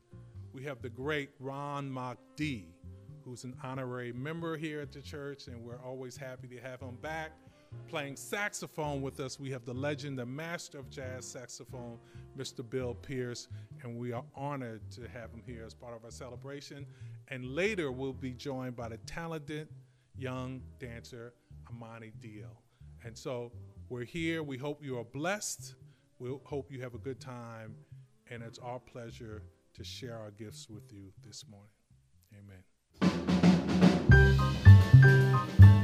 we 0.53 0.63
have 0.63 0.81
the 0.83 0.89
great 0.89 1.31
Ron 1.39 1.89
Mahdi, 1.89 2.67
who's 3.23 3.43
an 3.43 3.55
honorary 3.63 4.13
member 4.13 4.55
here 4.55 4.81
at 4.81 4.91
the 4.91 5.01
church, 5.01 5.47
and 5.47 5.59
we're 5.63 5.81
always 5.83 6.15
happy 6.15 6.47
to 6.47 6.59
have 6.59 6.79
him 6.79 6.95
back. 7.01 7.31
Playing 7.87 8.15
saxophone 8.15 9.01
with 9.01 9.19
us, 9.19 9.39
we 9.39 9.49
have 9.49 9.65
the 9.65 9.73
legend, 9.73 10.19
the 10.19 10.25
master 10.25 10.77
of 10.77 10.91
jazz 10.91 11.25
saxophone, 11.25 11.97
Mr. 12.37 12.67
Bill 12.67 12.93
Pierce, 12.93 13.47
and 13.81 13.97
we 13.97 14.11
are 14.11 14.23
honored 14.35 14.81
to 14.91 15.01
have 15.09 15.31
him 15.31 15.41
here 15.45 15.63
as 15.65 15.73
part 15.73 15.95
of 15.95 16.05
our 16.05 16.11
celebration. 16.11 16.85
And 17.29 17.45
later, 17.55 17.91
we'll 17.91 18.13
be 18.13 18.33
joined 18.33 18.75
by 18.75 18.89
the 18.89 18.97
talented 18.99 19.69
young 20.17 20.61
dancer, 20.79 21.33
Amani 21.69 22.11
Deal. 22.21 22.61
And 23.03 23.17
so 23.17 23.51
we're 23.89 24.03
here. 24.03 24.41
We 24.43 24.57
hope 24.57 24.83
you 24.83 24.97
are 24.97 25.03
blessed. 25.03 25.75
We 26.19 26.35
hope 26.43 26.71
you 26.71 26.81
have 26.81 26.95
a 26.95 26.97
good 26.99 27.19
time. 27.19 27.75
And 28.29 28.41
it's 28.41 28.59
our 28.59 28.79
pleasure 28.79 29.43
to 29.75 29.83
share 29.83 30.17
our 30.17 30.31
gifts 30.31 30.69
with 30.69 30.91
you 30.91 31.11
this 31.23 31.45
morning. 31.47 31.69
Amen. 35.43 35.74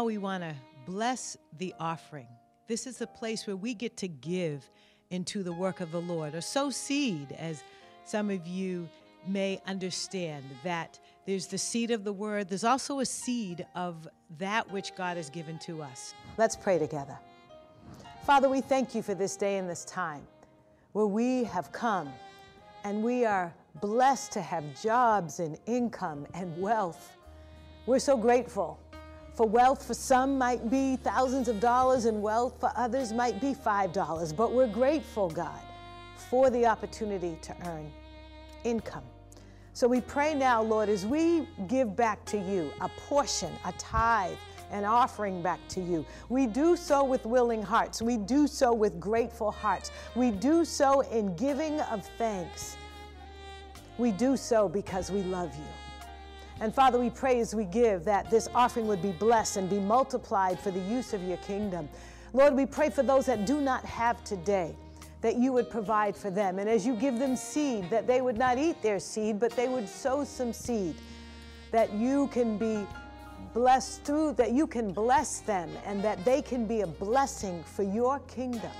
Now 0.00 0.04
we 0.04 0.16
want 0.16 0.42
to 0.42 0.54
bless 0.86 1.36
the 1.58 1.74
offering. 1.78 2.26
This 2.68 2.86
is 2.86 3.02
a 3.02 3.06
place 3.06 3.46
where 3.46 3.54
we 3.54 3.74
get 3.74 3.98
to 3.98 4.08
give 4.08 4.70
into 5.10 5.42
the 5.42 5.52
work 5.52 5.82
of 5.82 5.92
the 5.92 6.00
Lord 6.00 6.34
or 6.34 6.40
sow 6.40 6.70
seed, 6.70 7.36
as 7.38 7.62
some 8.04 8.30
of 8.30 8.46
you 8.46 8.88
may 9.28 9.60
understand 9.66 10.42
that 10.64 10.98
there's 11.26 11.48
the 11.48 11.58
seed 11.58 11.90
of 11.90 12.02
the 12.02 12.14
word, 12.14 12.48
there's 12.48 12.64
also 12.64 13.00
a 13.00 13.04
seed 13.04 13.66
of 13.74 14.08
that 14.38 14.70
which 14.72 14.94
God 14.94 15.18
has 15.18 15.28
given 15.28 15.58
to 15.58 15.82
us. 15.82 16.14
Let's 16.38 16.56
pray 16.56 16.78
together. 16.78 17.18
Father, 18.24 18.48
we 18.48 18.62
thank 18.62 18.94
you 18.94 19.02
for 19.02 19.12
this 19.12 19.36
day 19.36 19.58
and 19.58 19.68
this 19.68 19.84
time 19.84 20.22
where 20.92 21.04
we 21.04 21.44
have 21.44 21.72
come 21.72 22.10
and 22.84 23.02
we 23.02 23.26
are 23.26 23.52
blessed 23.82 24.32
to 24.32 24.40
have 24.40 24.64
jobs 24.80 25.40
and 25.40 25.58
income 25.66 26.26
and 26.32 26.58
wealth. 26.58 27.18
We're 27.84 27.98
so 27.98 28.16
grateful. 28.16 28.80
For 29.40 29.48
wealth, 29.48 29.86
for 29.86 29.94
some 29.94 30.36
might 30.36 30.68
be 30.68 30.96
thousands 30.96 31.48
of 31.48 31.60
dollars, 31.60 32.04
and 32.04 32.20
wealth 32.20 32.60
for 32.60 32.70
others 32.76 33.10
might 33.10 33.40
be 33.40 33.54
$5. 33.54 34.36
But 34.36 34.52
we're 34.52 34.66
grateful, 34.66 35.30
God, 35.30 35.62
for 36.28 36.50
the 36.50 36.66
opportunity 36.66 37.38
to 37.40 37.56
earn 37.64 37.90
income. 38.64 39.04
So 39.72 39.88
we 39.88 40.02
pray 40.02 40.34
now, 40.34 40.60
Lord, 40.60 40.90
as 40.90 41.06
we 41.06 41.48
give 41.68 41.96
back 41.96 42.22
to 42.26 42.36
you 42.36 42.70
a 42.82 42.90
portion, 43.08 43.50
a 43.64 43.72
tithe, 43.78 44.36
an 44.72 44.84
offering 44.84 45.40
back 45.40 45.60
to 45.68 45.80
you. 45.80 46.04
We 46.28 46.46
do 46.46 46.76
so 46.76 47.02
with 47.02 47.24
willing 47.24 47.62
hearts. 47.62 48.02
We 48.02 48.18
do 48.18 48.46
so 48.46 48.74
with 48.74 49.00
grateful 49.00 49.50
hearts. 49.50 49.90
We 50.14 50.32
do 50.32 50.66
so 50.66 51.00
in 51.00 51.34
giving 51.36 51.80
of 51.80 52.04
thanks. 52.18 52.76
We 53.96 54.12
do 54.12 54.36
so 54.36 54.68
because 54.68 55.10
we 55.10 55.22
love 55.22 55.56
you. 55.56 55.79
And 56.60 56.74
Father, 56.74 56.98
we 56.98 57.08
pray 57.08 57.40
as 57.40 57.54
we 57.54 57.64
give 57.64 58.04
that 58.04 58.30
this 58.30 58.48
offering 58.54 58.86
would 58.86 59.00
be 59.00 59.12
blessed 59.12 59.56
and 59.56 59.68
be 59.68 59.80
multiplied 59.80 60.60
for 60.60 60.70
the 60.70 60.80
use 60.80 61.14
of 61.14 61.22
your 61.22 61.38
kingdom. 61.38 61.88
Lord, 62.34 62.54
we 62.54 62.66
pray 62.66 62.90
for 62.90 63.02
those 63.02 63.26
that 63.26 63.46
do 63.46 63.60
not 63.60 63.84
have 63.84 64.22
today, 64.24 64.76
that 65.22 65.36
you 65.36 65.52
would 65.52 65.70
provide 65.70 66.14
for 66.14 66.30
them. 66.30 66.58
And 66.58 66.68
as 66.68 66.86
you 66.86 66.94
give 66.94 67.18
them 67.18 67.34
seed, 67.34 67.88
that 67.88 68.06
they 68.06 68.20
would 68.20 68.36
not 68.36 68.58
eat 68.58 68.82
their 68.82 69.00
seed, 69.00 69.40
but 69.40 69.52
they 69.52 69.68
would 69.68 69.88
sow 69.88 70.22
some 70.22 70.52
seed, 70.52 70.96
that 71.70 71.92
you 71.94 72.28
can 72.28 72.58
be 72.58 72.86
blessed 73.54 74.04
through, 74.04 74.34
that 74.34 74.52
you 74.52 74.66
can 74.66 74.92
bless 74.92 75.40
them, 75.40 75.70
and 75.86 76.04
that 76.04 76.24
they 76.26 76.42
can 76.42 76.66
be 76.66 76.82
a 76.82 76.86
blessing 76.86 77.64
for 77.64 77.82
your 77.82 78.18
kingdom. 78.20 78.70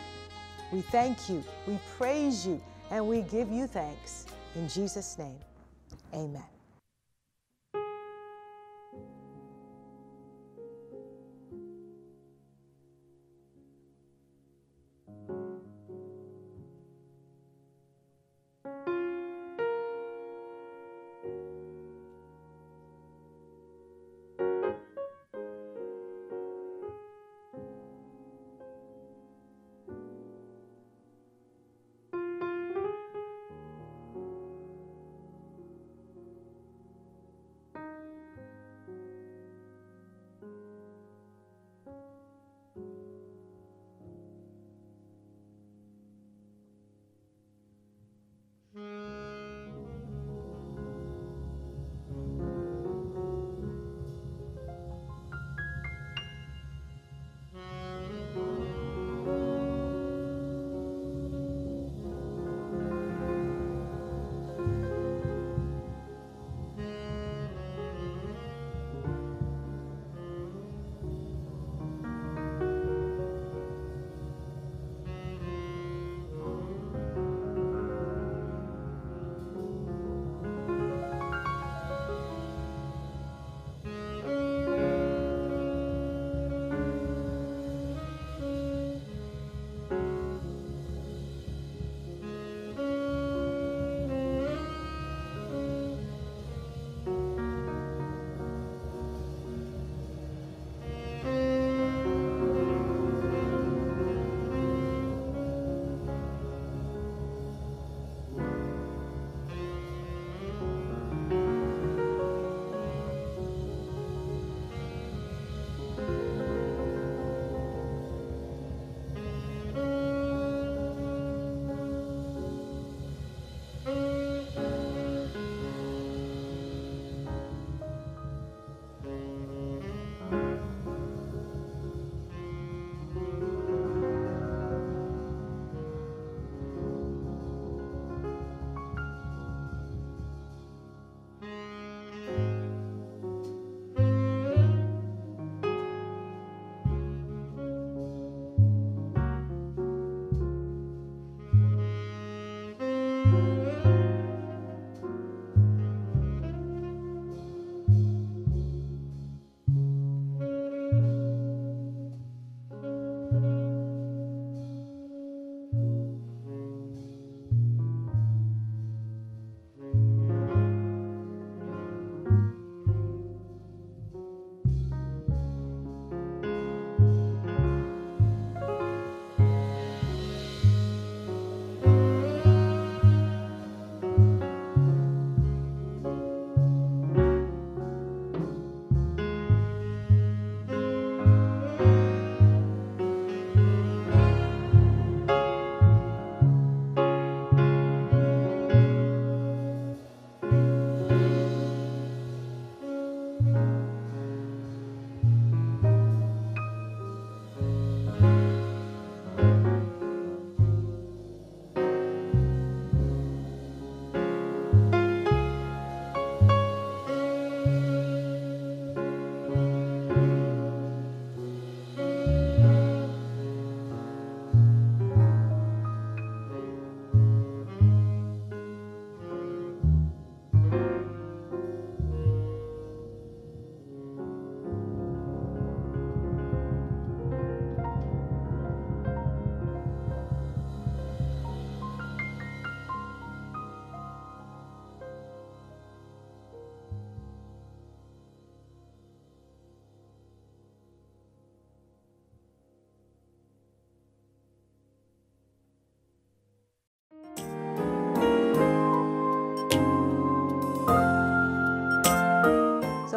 We 0.70 0.82
thank 0.82 1.28
you, 1.30 1.42
we 1.66 1.78
praise 1.96 2.46
you, 2.46 2.60
and 2.90 3.08
we 3.08 3.22
give 3.22 3.50
you 3.50 3.66
thanks. 3.66 4.26
In 4.54 4.68
Jesus' 4.68 5.18
name, 5.18 5.38
amen. 6.14 6.59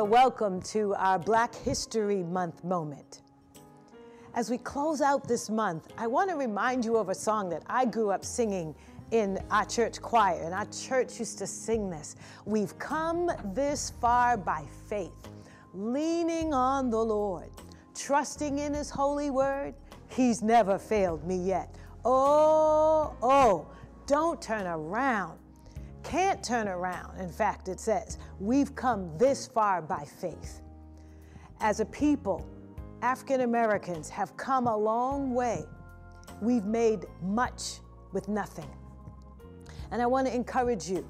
Welcome 0.03 0.61
to 0.61 0.93
our 0.95 1.17
Black 1.17 1.55
History 1.55 2.23
Month 2.23 2.63
moment. 2.63 3.21
As 4.35 4.49
we 4.49 4.57
close 4.57 4.99
out 4.99 5.27
this 5.27 5.49
month, 5.49 5.87
I 5.97 6.07
want 6.07 6.29
to 6.29 6.35
remind 6.35 6.83
you 6.83 6.97
of 6.97 7.09
a 7.09 7.15
song 7.15 7.47
that 7.49 7.63
I 7.67 7.85
grew 7.85 8.09
up 8.11 8.25
singing 8.25 8.75
in 9.11 9.39
our 9.49 9.65
church 9.65 10.01
choir, 10.01 10.41
and 10.43 10.53
our 10.53 10.65
church 10.65 11.19
used 11.19 11.37
to 11.37 11.47
sing 11.47 11.89
this. 11.89 12.15
We've 12.45 12.77
come 12.79 13.31
this 13.53 13.91
far 14.01 14.35
by 14.35 14.65
faith, 14.89 15.29
leaning 15.73 16.53
on 16.53 16.89
the 16.89 16.99
Lord, 16.99 17.51
trusting 17.95 18.59
in 18.59 18.73
His 18.73 18.89
holy 18.89 19.29
word. 19.29 19.73
He's 20.09 20.41
never 20.41 20.77
failed 20.77 21.25
me 21.25 21.37
yet. 21.37 21.73
Oh, 22.03 23.15
oh, 23.21 23.67
don't 24.05 24.41
turn 24.41 24.67
around. 24.67 25.39
Can't 26.03 26.43
turn 26.43 26.67
around. 26.67 27.19
In 27.19 27.29
fact, 27.29 27.69
it 27.69 27.79
says, 27.79 28.17
we've 28.39 28.75
come 28.75 29.17
this 29.17 29.47
far 29.47 29.81
by 29.81 30.03
faith. 30.03 30.61
As 31.59 31.79
a 31.79 31.85
people, 31.85 32.45
African 33.01 33.41
Americans 33.41 34.09
have 34.09 34.35
come 34.37 34.67
a 34.67 34.75
long 34.75 35.33
way. 35.33 35.63
We've 36.41 36.65
made 36.65 37.05
much 37.21 37.79
with 38.11 38.27
nothing. 38.27 38.69
And 39.91 40.01
I 40.01 40.05
want 40.05 40.27
to 40.27 40.35
encourage 40.35 40.89
you 40.89 41.05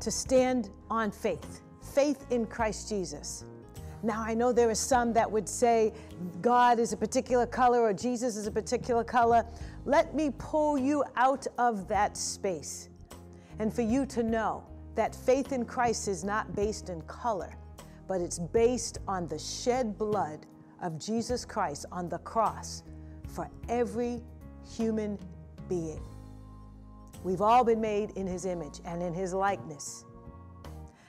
to 0.00 0.10
stand 0.10 0.70
on 0.90 1.10
faith, 1.10 1.62
faith 1.94 2.26
in 2.30 2.46
Christ 2.46 2.88
Jesus. 2.88 3.44
Now, 4.02 4.22
I 4.22 4.34
know 4.34 4.52
there 4.52 4.68
are 4.70 4.74
some 4.74 5.12
that 5.14 5.30
would 5.30 5.48
say 5.48 5.92
God 6.40 6.78
is 6.78 6.92
a 6.92 6.96
particular 6.96 7.46
color 7.46 7.80
or 7.80 7.92
Jesus 7.92 8.36
is 8.36 8.46
a 8.46 8.50
particular 8.50 9.02
color. 9.02 9.44
Let 9.84 10.14
me 10.14 10.30
pull 10.38 10.78
you 10.78 11.02
out 11.16 11.46
of 11.58 11.88
that 11.88 12.16
space 12.16 12.88
and 13.58 13.72
for 13.72 13.82
you 13.82 14.06
to 14.06 14.22
know 14.22 14.64
that 14.94 15.14
faith 15.14 15.52
in 15.52 15.64
Christ 15.64 16.08
is 16.08 16.24
not 16.24 16.54
based 16.54 16.88
in 16.88 17.02
color, 17.02 17.56
but 18.08 18.20
it's 18.20 18.38
based 18.38 18.98
on 19.06 19.26
the 19.26 19.38
shed 19.38 19.98
blood 19.98 20.46
of 20.82 20.98
Jesus 20.98 21.44
Christ 21.44 21.86
on 21.92 22.08
the 22.08 22.18
cross 22.18 22.82
for 23.28 23.48
every 23.68 24.22
human 24.76 25.18
being. 25.68 26.02
We've 27.22 27.42
all 27.42 27.64
been 27.64 27.80
made 27.80 28.10
in 28.10 28.26
his 28.26 28.44
image 28.46 28.80
and 28.84 29.02
in 29.02 29.12
his 29.12 29.34
likeness. 29.34 30.04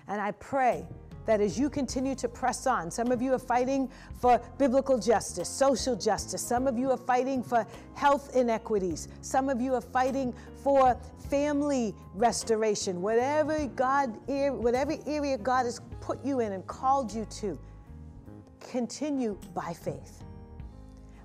And 0.07 0.21
I 0.21 0.31
pray 0.31 0.87
that 1.27 1.41
as 1.41 1.59
you 1.59 1.69
continue 1.69 2.15
to 2.15 2.27
press 2.29 2.65
on, 2.65 2.89
some 2.89 3.11
of 3.11 3.21
you 3.21 3.33
are 3.33 3.39
fighting 3.39 3.91
for 4.19 4.41
biblical 4.57 4.97
justice, 4.97 5.49
social 5.49 5.95
justice, 5.95 6.41
some 6.41 6.65
of 6.67 6.77
you 6.77 6.89
are 6.89 6.97
fighting 6.97 7.43
for 7.43 7.67
health 7.93 8.35
inequities, 8.35 9.09
some 9.21 9.49
of 9.49 9.59
you 9.61 9.75
are 9.75 9.81
fighting 9.81 10.33
for 10.63 10.97
family 11.29 11.93
restoration, 12.13 13.01
whatever 13.01 13.65
God, 13.67 14.17
whatever 14.27 14.95
area 15.05 15.37
God 15.37 15.65
has 15.65 15.81
put 16.01 16.23
you 16.25 16.39
in 16.39 16.53
and 16.53 16.65
called 16.67 17.13
you 17.13 17.25
to, 17.25 17.59
continue 18.59 19.37
by 19.53 19.73
faith. 19.73 20.23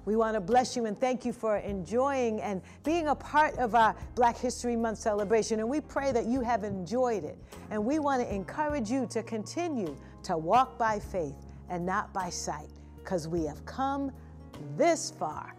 We 0.05 0.17
want 0.17 0.35
to 0.35 0.41
bless 0.41 0.75
you 0.75 0.87
and 0.87 0.99
thank 0.99 1.25
you 1.25 1.33
for 1.33 1.59
enjoying 1.59 2.41
and 2.41 2.61
being 2.83 3.07
a 3.07 3.15
part 3.15 3.57
of 3.59 3.77
our 3.77 3.95
Black 4.17 4.37
History 4.37 4.75
Month 4.75 4.99
celebration. 4.99 5.61
And 5.61 5.69
we 5.69 5.81
pray 5.81 6.11
that 6.11 6.27
you 6.27 6.41
have 6.41 6.65
enjoyed 6.65 7.23
it. 7.23 7.39
And 7.71 7.85
we 7.85 8.01
want 8.01 8.21
to 8.21 8.35
encourage 8.35 8.91
you 8.91 9.07
to 9.11 9.23
continue 9.23 9.97
to 10.25 10.37
walk 10.37 10.77
by 10.77 10.99
faith 10.99 11.37
and 11.69 11.87
not 11.87 12.13
by 12.13 12.31
sight, 12.31 12.69
because 12.97 13.29
we 13.29 13.45
have 13.45 13.65
come 13.65 14.11
this 14.77 15.13
far 15.13 15.55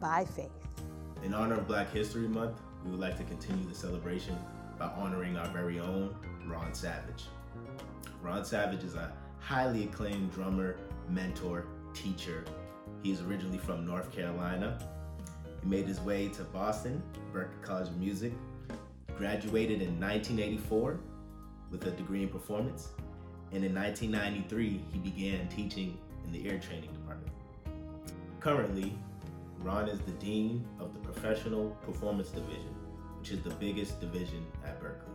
by 0.00 0.24
faith. 0.24 0.50
In 1.22 1.34
honor 1.34 1.56
of 1.56 1.68
Black 1.68 1.92
History 1.92 2.26
Month, 2.26 2.62
we 2.84 2.90
would 2.90 3.00
like 3.00 3.16
to 3.18 3.24
continue 3.24 3.68
the 3.68 3.74
celebration 3.74 4.36
by 4.78 4.86
honoring 4.86 5.36
our 5.36 5.48
very 5.48 5.80
own 5.80 6.14
Ron 6.46 6.74
Savage. 6.74 7.24
Ron 8.22 8.44
Savage 8.44 8.84
is 8.84 8.94
a 8.94 9.12
highly 9.38 9.84
acclaimed 9.84 10.32
drummer, 10.32 10.76
mentor, 11.08 11.66
teacher, 11.94 12.44
He's 13.02 13.20
originally 13.20 13.58
from 13.58 13.84
North 13.84 14.12
Carolina. 14.12 14.78
He 15.60 15.68
made 15.68 15.86
his 15.86 16.00
way 16.00 16.28
to 16.28 16.44
Boston, 16.44 17.02
Berklee 17.32 17.62
College 17.62 17.88
of 17.88 17.96
Music, 17.98 18.32
graduated 19.16 19.82
in 19.82 19.98
1984 20.00 21.00
with 21.70 21.86
a 21.86 21.90
degree 21.90 22.22
in 22.22 22.28
performance, 22.28 22.90
and 23.50 23.64
in 23.64 23.74
1993 23.74 24.84
he 24.92 24.98
began 24.98 25.48
teaching 25.48 25.98
in 26.24 26.32
the 26.32 26.46
ear 26.46 26.60
training 26.60 26.90
department. 26.92 27.32
Currently, 28.38 28.92
Ron 29.62 29.88
is 29.88 30.00
the 30.00 30.12
Dean 30.12 30.66
of 30.80 30.92
the 30.92 30.98
Professional 30.98 31.70
Performance 31.86 32.30
Division, 32.30 32.74
which 33.20 33.30
is 33.30 33.42
the 33.42 33.50
biggest 33.50 34.00
division 34.00 34.44
at 34.64 34.80
Berklee. 34.80 35.14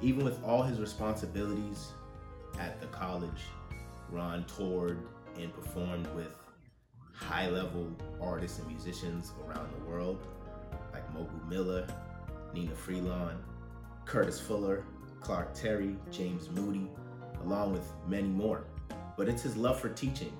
Even 0.00 0.24
with 0.24 0.42
all 0.44 0.62
his 0.62 0.78
responsibilities 0.78 1.88
at 2.60 2.80
the 2.80 2.86
college, 2.86 3.42
Ron 4.10 4.44
toured 4.44 5.00
and 5.36 5.52
performed 5.52 6.06
with 6.14 6.32
high 7.12 7.50
level 7.50 7.90
artists 8.20 8.60
and 8.60 8.68
musicians 8.68 9.32
around 9.44 9.68
the 9.76 9.90
world, 9.90 10.24
like 10.92 11.04
Mulgrew 11.12 11.48
Miller, 11.48 11.84
Nnenna 12.54 12.76
Freelon, 12.76 13.34
Curtis 14.04 14.38
Fuller, 14.38 14.84
Clark 15.20 15.54
Terry, 15.54 15.96
James 16.12 16.48
Moody, 16.50 16.88
along 17.42 17.72
with 17.72 17.90
many 18.06 18.28
more. 18.28 18.64
But 19.16 19.28
it's 19.28 19.42
his 19.42 19.56
love 19.56 19.80
for 19.80 19.88
teaching 19.88 20.32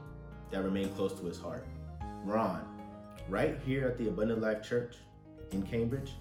that 0.52 0.62
remained 0.62 0.94
close 0.94 1.18
to 1.18 1.26
his 1.26 1.40
heart. 1.40 1.66
Ron, 2.24 2.77
right 3.28 3.58
here 3.64 3.86
at 3.86 3.98
the 3.98 4.08
Abundant 4.08 4.40
Life 4.40 4.62
Church 4.62 4.96
in 5.52 5.62
Cambridge, 5.62 6.12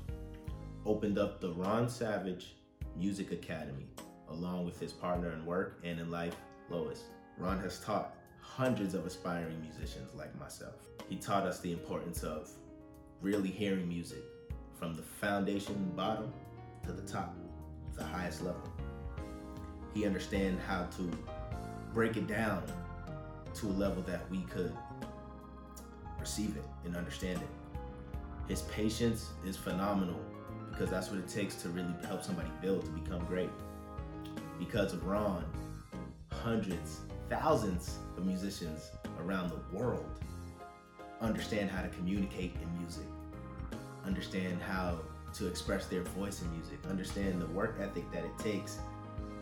opened 0.85 1.17
up 1.17 1.39
the 1.39 1.53
Ron 1.53 1.87
Savage 1.87 2.55
Music 2.97 3.31
Academy, 3.31 3.87
along 4.29 4.65
with 4.65 4.79
his 4.79 4.91
partner 4.91 5.31
in 5.31 5.45
work 5.45 5.79
and 5.83 5.99
in 5.99 6.11
life, 6.11 6.35
Lois. 6.69 7.03
Ron 7.37 7.59
has 7.59 7.79
taught 7.79 8.15
hundreds 8.41 8.93
of 8.93 9.05
aspiring 9.05 9.61
musicians 9.61 10.13
like 10.15 10.37
myself. 10.37 10.75
He 11.07 11.15
taught 11.15 11.43
us 11.43 11.61
the 11.61 11.71
importance 11.71 12.23
of 12.23 12.49
really 13.21 13.49
hearing 13.49 13.87
music 13.87 14.23
from 14.77 14.93
the 14.93 15.01
foundation 15.01 15.91
bottom 15.95 16.31
to 16.85 16.91
the 16.91 17.01
top, 17.03 17.35
the 17.95 18.03
highest 18.03 18.43
level. 18.43 18.69
He 19.93 20.05
understand 20.05 20.59
how 20.59 20.83
to 20.97 21.09
break 21.93 22.17
it 22.17 22.27
down 22.27 22.63
to 23.55 23.67
a 23.67 23.69
level 23.69 24.03
that 24.03 24.29
we 24.29 24.41
could 24.41 24.75
receive 26.27 26.57
it 26.57 26.65
and 26.83 26.97
understand 26.97 27.39
it. 27.39 27.79
His 28.49 28.63
patience 28.63 29.29
is 29.45 29.55
phenomenal 29.55 30.19
because 30.69 30.89
that's 30.89 31.09
what 31.09 31.19
it 31.19 31.29
takes 31.29 31.55
to 31.61 31.69
really 31.69 31.93
help 32.05 32.21
somebody 32.21 32.49
build 32.61 32.83
to 32.83 32.91
become 32.91 33.23
great. 33.25 33.49
Because 34.59 34.91
of 34.91 35.05
Ron, 35.05 35.45
hundreds 36.33 36.99
thousands 37.29 37.99
of 38.17 38.25
musicians 38.25 38.91
around 39.21 39.51
the 39.51 39.77
world 39.77 40.05
understand 41.21 41.69
how 41.69 41.81
to 41.81 41.87
communicate 41.89 42.53
in 42.61 42.81
music, 42.81 43.07
understand 44.05 44.61
how 44.61 44.99
to 45.33 45.47
express 45.47 45.85
their 45.85 46.03
voice 46.03 46.41
in 46.41 46.51
music, 46.51 46.77
understand 46.89 47.41
the 47.41 47.47
work 47.47 47.77
ethic 47.79 48.11
that 48.11 48.25
it 48.25 48.37
takes 48.37 48.79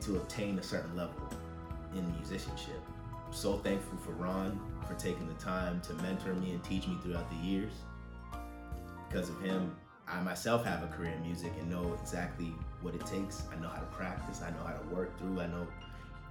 to 0.02 0.18
obtain 0.18 0.60
a 0.60 0.64
certain 0.64 0.96
level 0.96 1.34
in 1.96 2.12
musicianship. 2.20 2.80
So 3.36 3.58
thankful 3.58 3.98
for 3.98 4.14
Ron 4.14 4.58
for 4.88 4.94
taking 4.94 5.28
the 5.28 5.34
time 5.34 5.82
to 5.82 5.94
mentor 5.96 6.34
me 6.36 6.52
and 6.52 6.64
teach 6.64 6.88
me 6.88 6.98
throughout 7.04 7.30
the 7.30 7.36
years. 7.36 7.74
Because 9.10 9.28
of 9.28 9.42
him, 9.42 9.76
I 10.08 10.22
myself 10.22 10.64
have 10.64 10.84
a 10.84 10.88
career 10.88 11.12
in 11.12 11.22
music 11.22 11.52
and 11.60 11.70
know 11.70 11.98
exactly 12.02 12.54
what 12.82 12.96
it 12.96 13.06
takes. 13.06 13.44
I 13.52 13.62
know 13.62 13.68
how 13.68 13.82
to 13.82 13.86
practice, 13.88 14.42
I 14.42 14.52
know 14.52 14.64
how 14.66 14.72
to 14.72 14.96
work 14.96 15.20
through, 15.20 15.42
I 15.42 15.48
know 15.48 15.68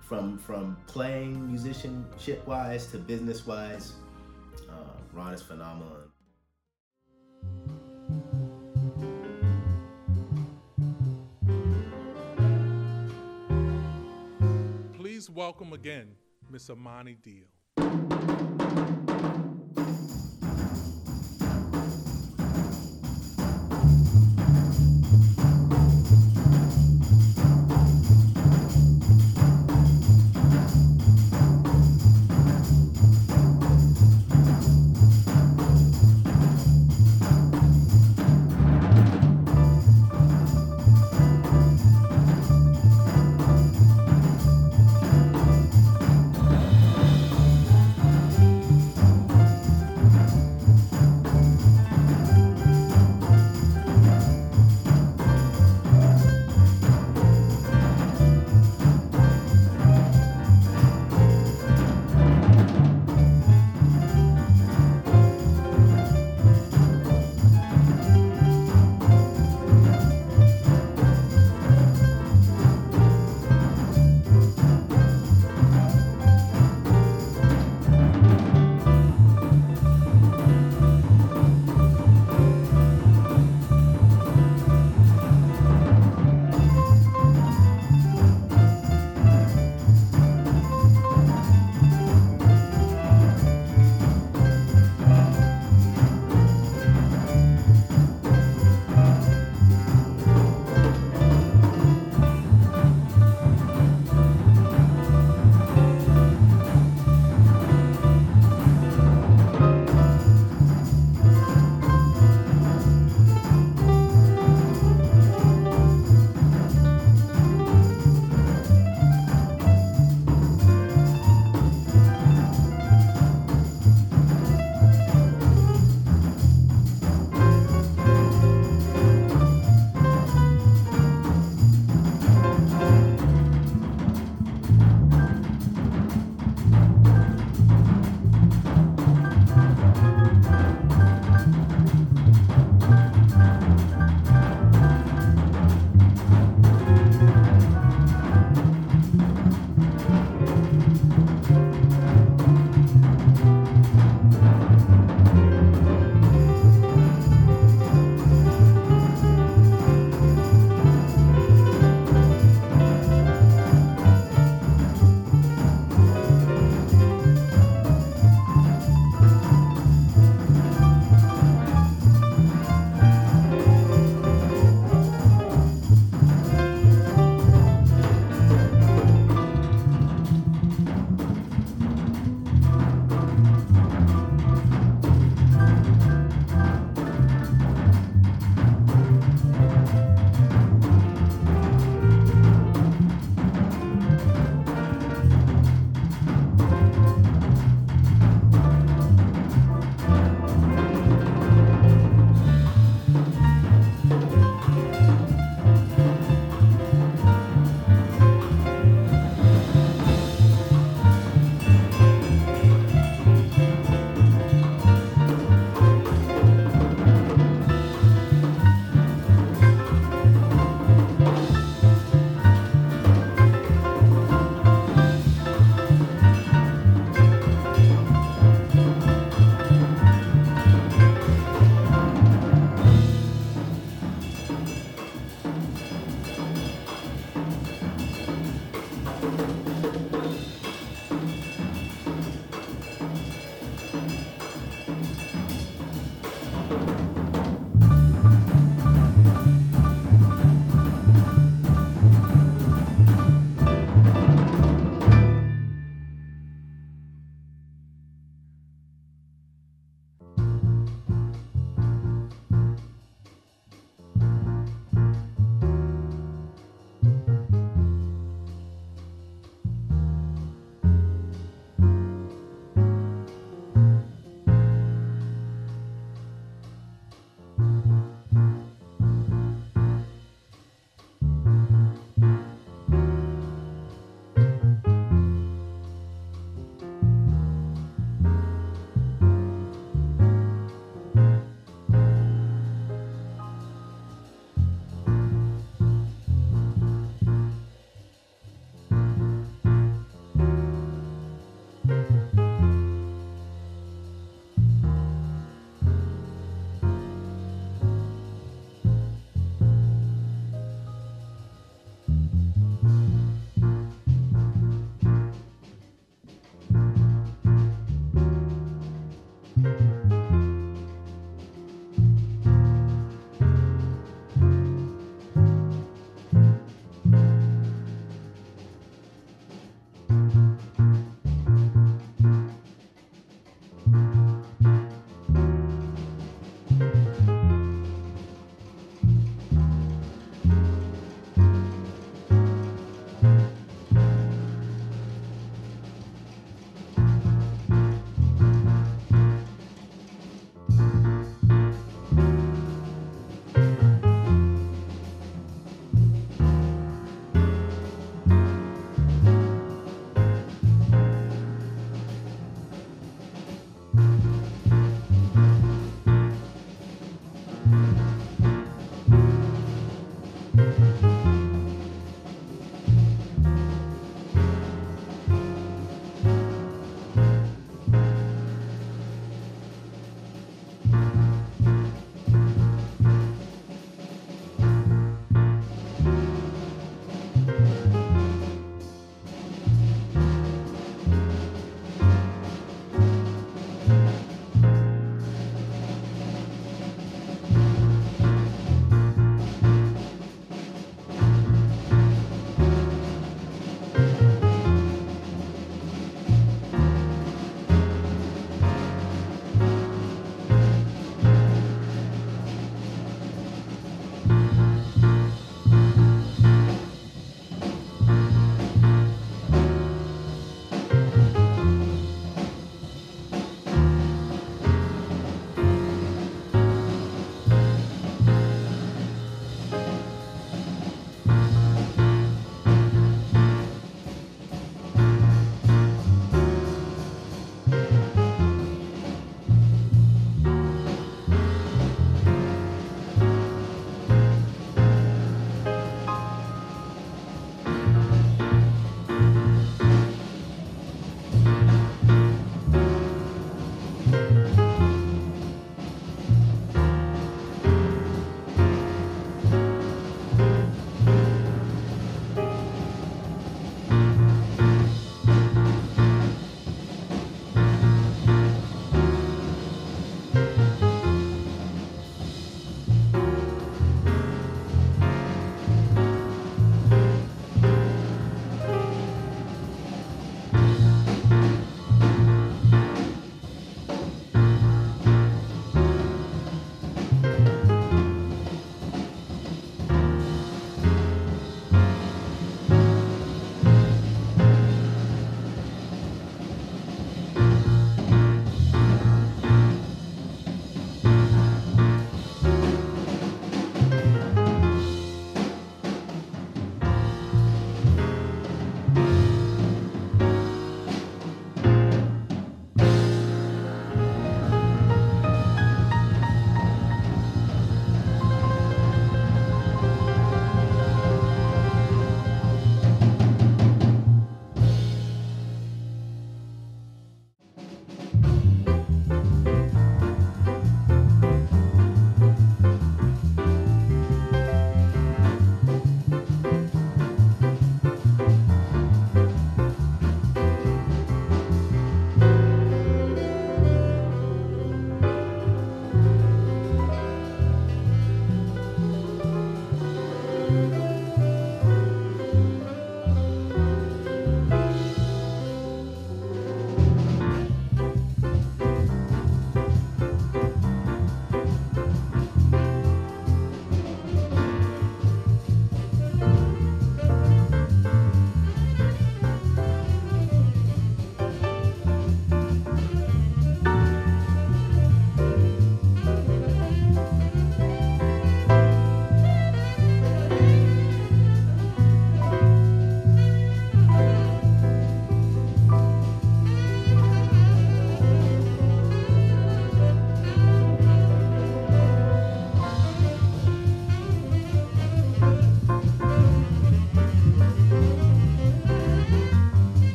from 0.00 0.38
from 0.38 0.76
playing 0.86 1.44
musicianship 1.44 2.46
wise 2.46 2.86
to 2.92 2.98
business 2.98 3.44
wise. 3.48 3.94
Uh, 4.70 4.84
Ron 5.12 5.34
is 5.34 5.42
phenomenal. 5.42 5.96
Please 14.94 15.28
welcome 15.28 15.72
again 15.72 16.14
Miss 16.52 16.68
Amani 16.68 17.14
Deal. 17.14 17.51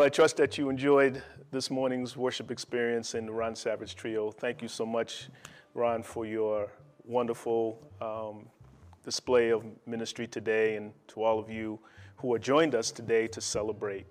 Well, 0.00 0.06
I 0.06 0.08
trust 0.08 0.38
that 0.38 0.56
you 0.56 0.70
enjoyed 0.70 1.22
this 1.50 1.70
morning's 1.70 2.16
worship 2.16 2.50
experience 2.50 3.14
in 3.14 3.26
the 3.26 3.32
Ron 3.32 3.54
Savage 3.54 3.94
Trio. 3.94 4.30
Thank 4.30 4.62
you 4.62 4.68
so 4.68 4.86
much, 4.86 5.28
Ron, 5.74 6.02
for 6.02 6.24
your 6.24 6.72
wonderful 7.04 7.86
um, 8.00 8.48
display 9.04 9.50
of 9.50 9.62
ministry 9.84 10.26
today, 10.26 10.76
and 10.76 10.94
to 11.08 11.22
all 11.22 11.38
of 11.38 11.50
you 11.50 11.78
who 12.16 12.32
have 12.32 12.40
joined 12.40 12.74
us 12.74 12.90
today 12.90 13.26
to 13.26 13.42
celebrate. 13.42 14.06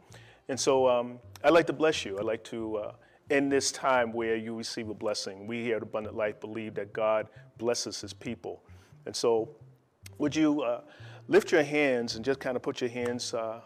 And 0.47 0.59
so 0.59 0.87
um, 0.87 1.17
I'd 1.43 1.53
like 1.53 1.65
to 1.65 1.73
bless 1.73 2.05
you. 2.05 2.19
I'd 2.19 2.25
like 2.25 2.43
to 2.43 2.77
uh, 2.77 2.91
end 3.31 3.51
this 3.51 3.71
time 3.71 4.13
where 4.13 4.35
you 4.35 4.55
receive 4.55 4.89
a 4.89 4.93
blessing. 4.93 5.47
We 5.47 5.63
here 5.63 5.77
at 5.77 5.81
Abundant 5.81 6.15
Life 6.15 6.39
believe 6.39 6.75
that 6.75 6.93
God 6.93 7.29
blesses 7.57 7.99
his 7.99 8.13
people. 8.13 8.61
And 9.07 9.15
so, 9.15 9.55
would 10.19 10.35
you 10.35 10.61
uh, 10.61 10.81
lift 11.27 11.51
your 11.51 11.63
hands 11.63 12.15
and 12.15 12.23
just 12.23 12.39
kind 12.39 12.55
of 12.55 12.61
put 12.61 12.79
your 12.79 12.91
hands 12.91 13.33
uh, 13.33 13.61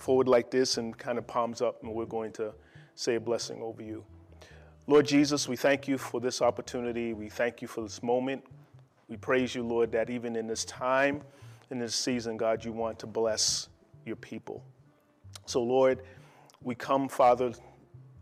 forward 0.00 0.28
like 0.28 0.50
this 0.50 0.78
and 0.78 0.96
kind 0.96 1.18
of 1.18 1.26
palms 1.26 1.60
up, 1.60 1.82
and 1.82 1.92
we're 1.92 2.06
going 2.06 2.32
to 2.32 2.54
say 2.94 3.16
a 3.16 3.20
blessing 3.20 3.60
over 3.62 3.82
you. 3.82 4.04
Lord 4.86 5.06
Jesus, 5.06 5.46
we 5.46 5.56
thank 5.56 5.86
you 5.86 5.98
for 5.98 6.20
this 6.20 6.40
opportunity. 6.40 7.12
We 7.12 7.28
thank 7.28 7.60
you 7.60 7.68
for 7.68 7.82
this 7.82 8.02
moment. 8.02 8.42
We 9.08 9.16
praise 9.16 9.54
you, 9.54 9.62
Lord, 9.62 9.92
that 9.92 10.08
even 10.08 10.36
in 10.36 10.46
this 10.46 10.64
time, 10.64 11.20
in 11.70 11.78
this 11.78 11.94
season, 11.94 12.38
God, 12.38 12.64
you 12.64 12.72
want 12.72 12.98
to 13.00 13.06
bless 13.06 13.68
your 14.06 14.16
people. 14.16 14.64
So, 15.44 15.62
Lord, 15.62 16.02
we 16.62 16.74
come, 16.74 17.08
Father, 17.08 17.52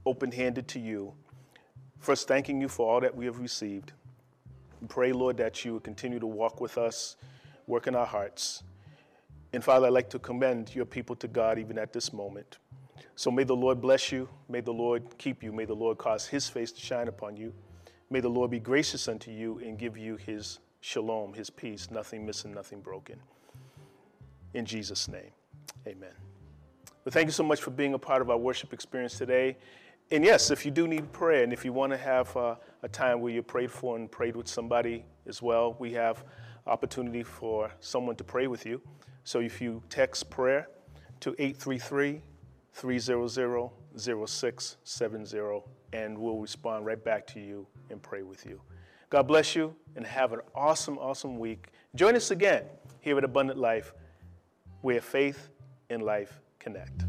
open 0.05 0.33
handed 0.33 0.67
to 0.69 0.81
you. 0.81 1.15
First, 2.01 2.27
thanking 2.27 2.61
you 2.61 2.69
for 2.69 2.93
all 2.93 3.01
that 3.01 3.15
we 3.15 3.25
have 3.27 3.39
received. 3.39 3.93
We 4.81 4.89
pray, 4.89 5.13
Lord, 5.13 5.37
that 5.37 5.65
you 5.65 5.75
would 5.75 5.85
continue 5.85 6.19
to 6.19 6.27
walk 6.27 6.61
with 6.61 6.77
us, 6.77 7.17
work 7.67 7.87
in 7.87 7.95
our 7.95 8.07
hearts. 8.07 8.65
And 9.53 9.65
Father, 9.65 9.87
I'd 9.87 9.93
like 9.93 10.11
to 10.11 10.19
commend 10.19 10.75
your 10.75 10.85
people 10.85 11.17
to 11.17 11.29
God 11.29 11.59
even 11.59 11.79
at 11.79 11.93
this 11.93 12.13
moment. 12.13 12.59
So 13.17 13.31
may 13.31 13.45
the 13.45 13.57
Lord 13.57 13.81
bless 13.81 14.13
you. 14.13 14.29
May 14.49 14.61
the 14.61 14.73
Lord 14.73 15.03
keep 15.19 15.43
you. 15.43 15.53
May 15.53 15.65
the 15.65 15.75
Lord 15.75 15.99
cause 15.99 16.27
his 16.27 16.49
face 16.49 16.71
to 16.73 16.81
shine 16.81 17.09
upon 17.09 17.37
you. 17.37 17.53
May 18.11 18.21
the 18.21 18.29
Lord 18.29 18.51
be 18.51 18.61
gracious 18.61 19.09
unto 19.09 19.31
you 19.31 19.59
and 19.59 19.79
give 19.79 19.97
you 19.97 20.17
his 20.17 20.61
shalom, 20.81 21.35
his 21.35 21.51
peace, 21.51 21.91
nothing 21.91 22.25
missing, 22.25 22.53
nothing 22.53 22.81
broken. 22.81 23.19
In 24.55 24.65
Jesus' 24.65 25.09
name, 25.09 25.31
amen. 25.87 26.13
But 27.05 27.13
thank 27.13 27.27
you 27.27 27.33
so 27.33 27.43
much 27.43 27.61
for 27.61 27.71
being 27.71 27.95
a 27.95 27.99
part 27.99 28.23
of 28.23 28.31
our 28.31 28.39
worship 28.39 28.73
experience 28.73 29.19
today. 29.19 29.57
And 30.11 30.25
yes, 30.25 30.51
if 30.51 30.65
you 30.65 30.71
do 30.71 30.89
need 30.89 31.11
prayer 31.13 31.43
and 31.43 31.53
if 31.53 31.65
you 31.65 31.73
want 31.73 31.93
to 31.93 31.99
have 31.99 32.35
uh, 32.37 32.55
a 32.83 32.89
time 32.89 33.21
where 33.21 33.33
you 33.33 33.43
prayed 33.43 33.71
for 33.71 33.97
and 33.97 34.11
prayed 34.11 34.37
with 34.37 34.49
somebody 34.49 35.05
as 35.27 35.43
well, 35.43 35.77
we 35.79 35.93
have 35.93 36.25
opportunity 36.67 37.23
for 37.23 37.71
someone 37.81 38.17
to 38.17 38.25
pray 38.25 38.47
with 38.47 38.65
you. 38.65 38.81
So 39.29 39.41
if 39.41 39.61
you 39.61 39.83
text 39.91 40.31
prayer 40.31 40.71
to 41.21 41.35
833 41.39 42.23
300 42.73 43.71
0670, 43.95 45.63
and 45.93 46.17
we'll 46.17 46.39
respond 46.39 46.87
right 46.87 47.05
back 47.05 47.27
to 47.27 47.39
you 47.39 47.67
and 47.91 48.03
pray 48.03 48.23
with 48.23 48.47
you. 48.47 48.59
God 49.11 49.25
bless 49.25 49.55
you 49.55 49.77
and 49.97 50.07
have 50.07 50.33
an 50.33 50.41
awesome, 50.55 50.97
awesome 50.97 51.39
week. 51.39 51.67
Join 51.95 52.17
us 52.17 52.31
again 52.31 52.65
here 53.03 53.19
at 53.19 53.25
Abundant 53.25 53.59
Life, 53.59 53.93
where 54.81 55.03
faith 55.03 55.51
and 55.91 56.03
life 56.03 56.41
connect. 56.59 57.05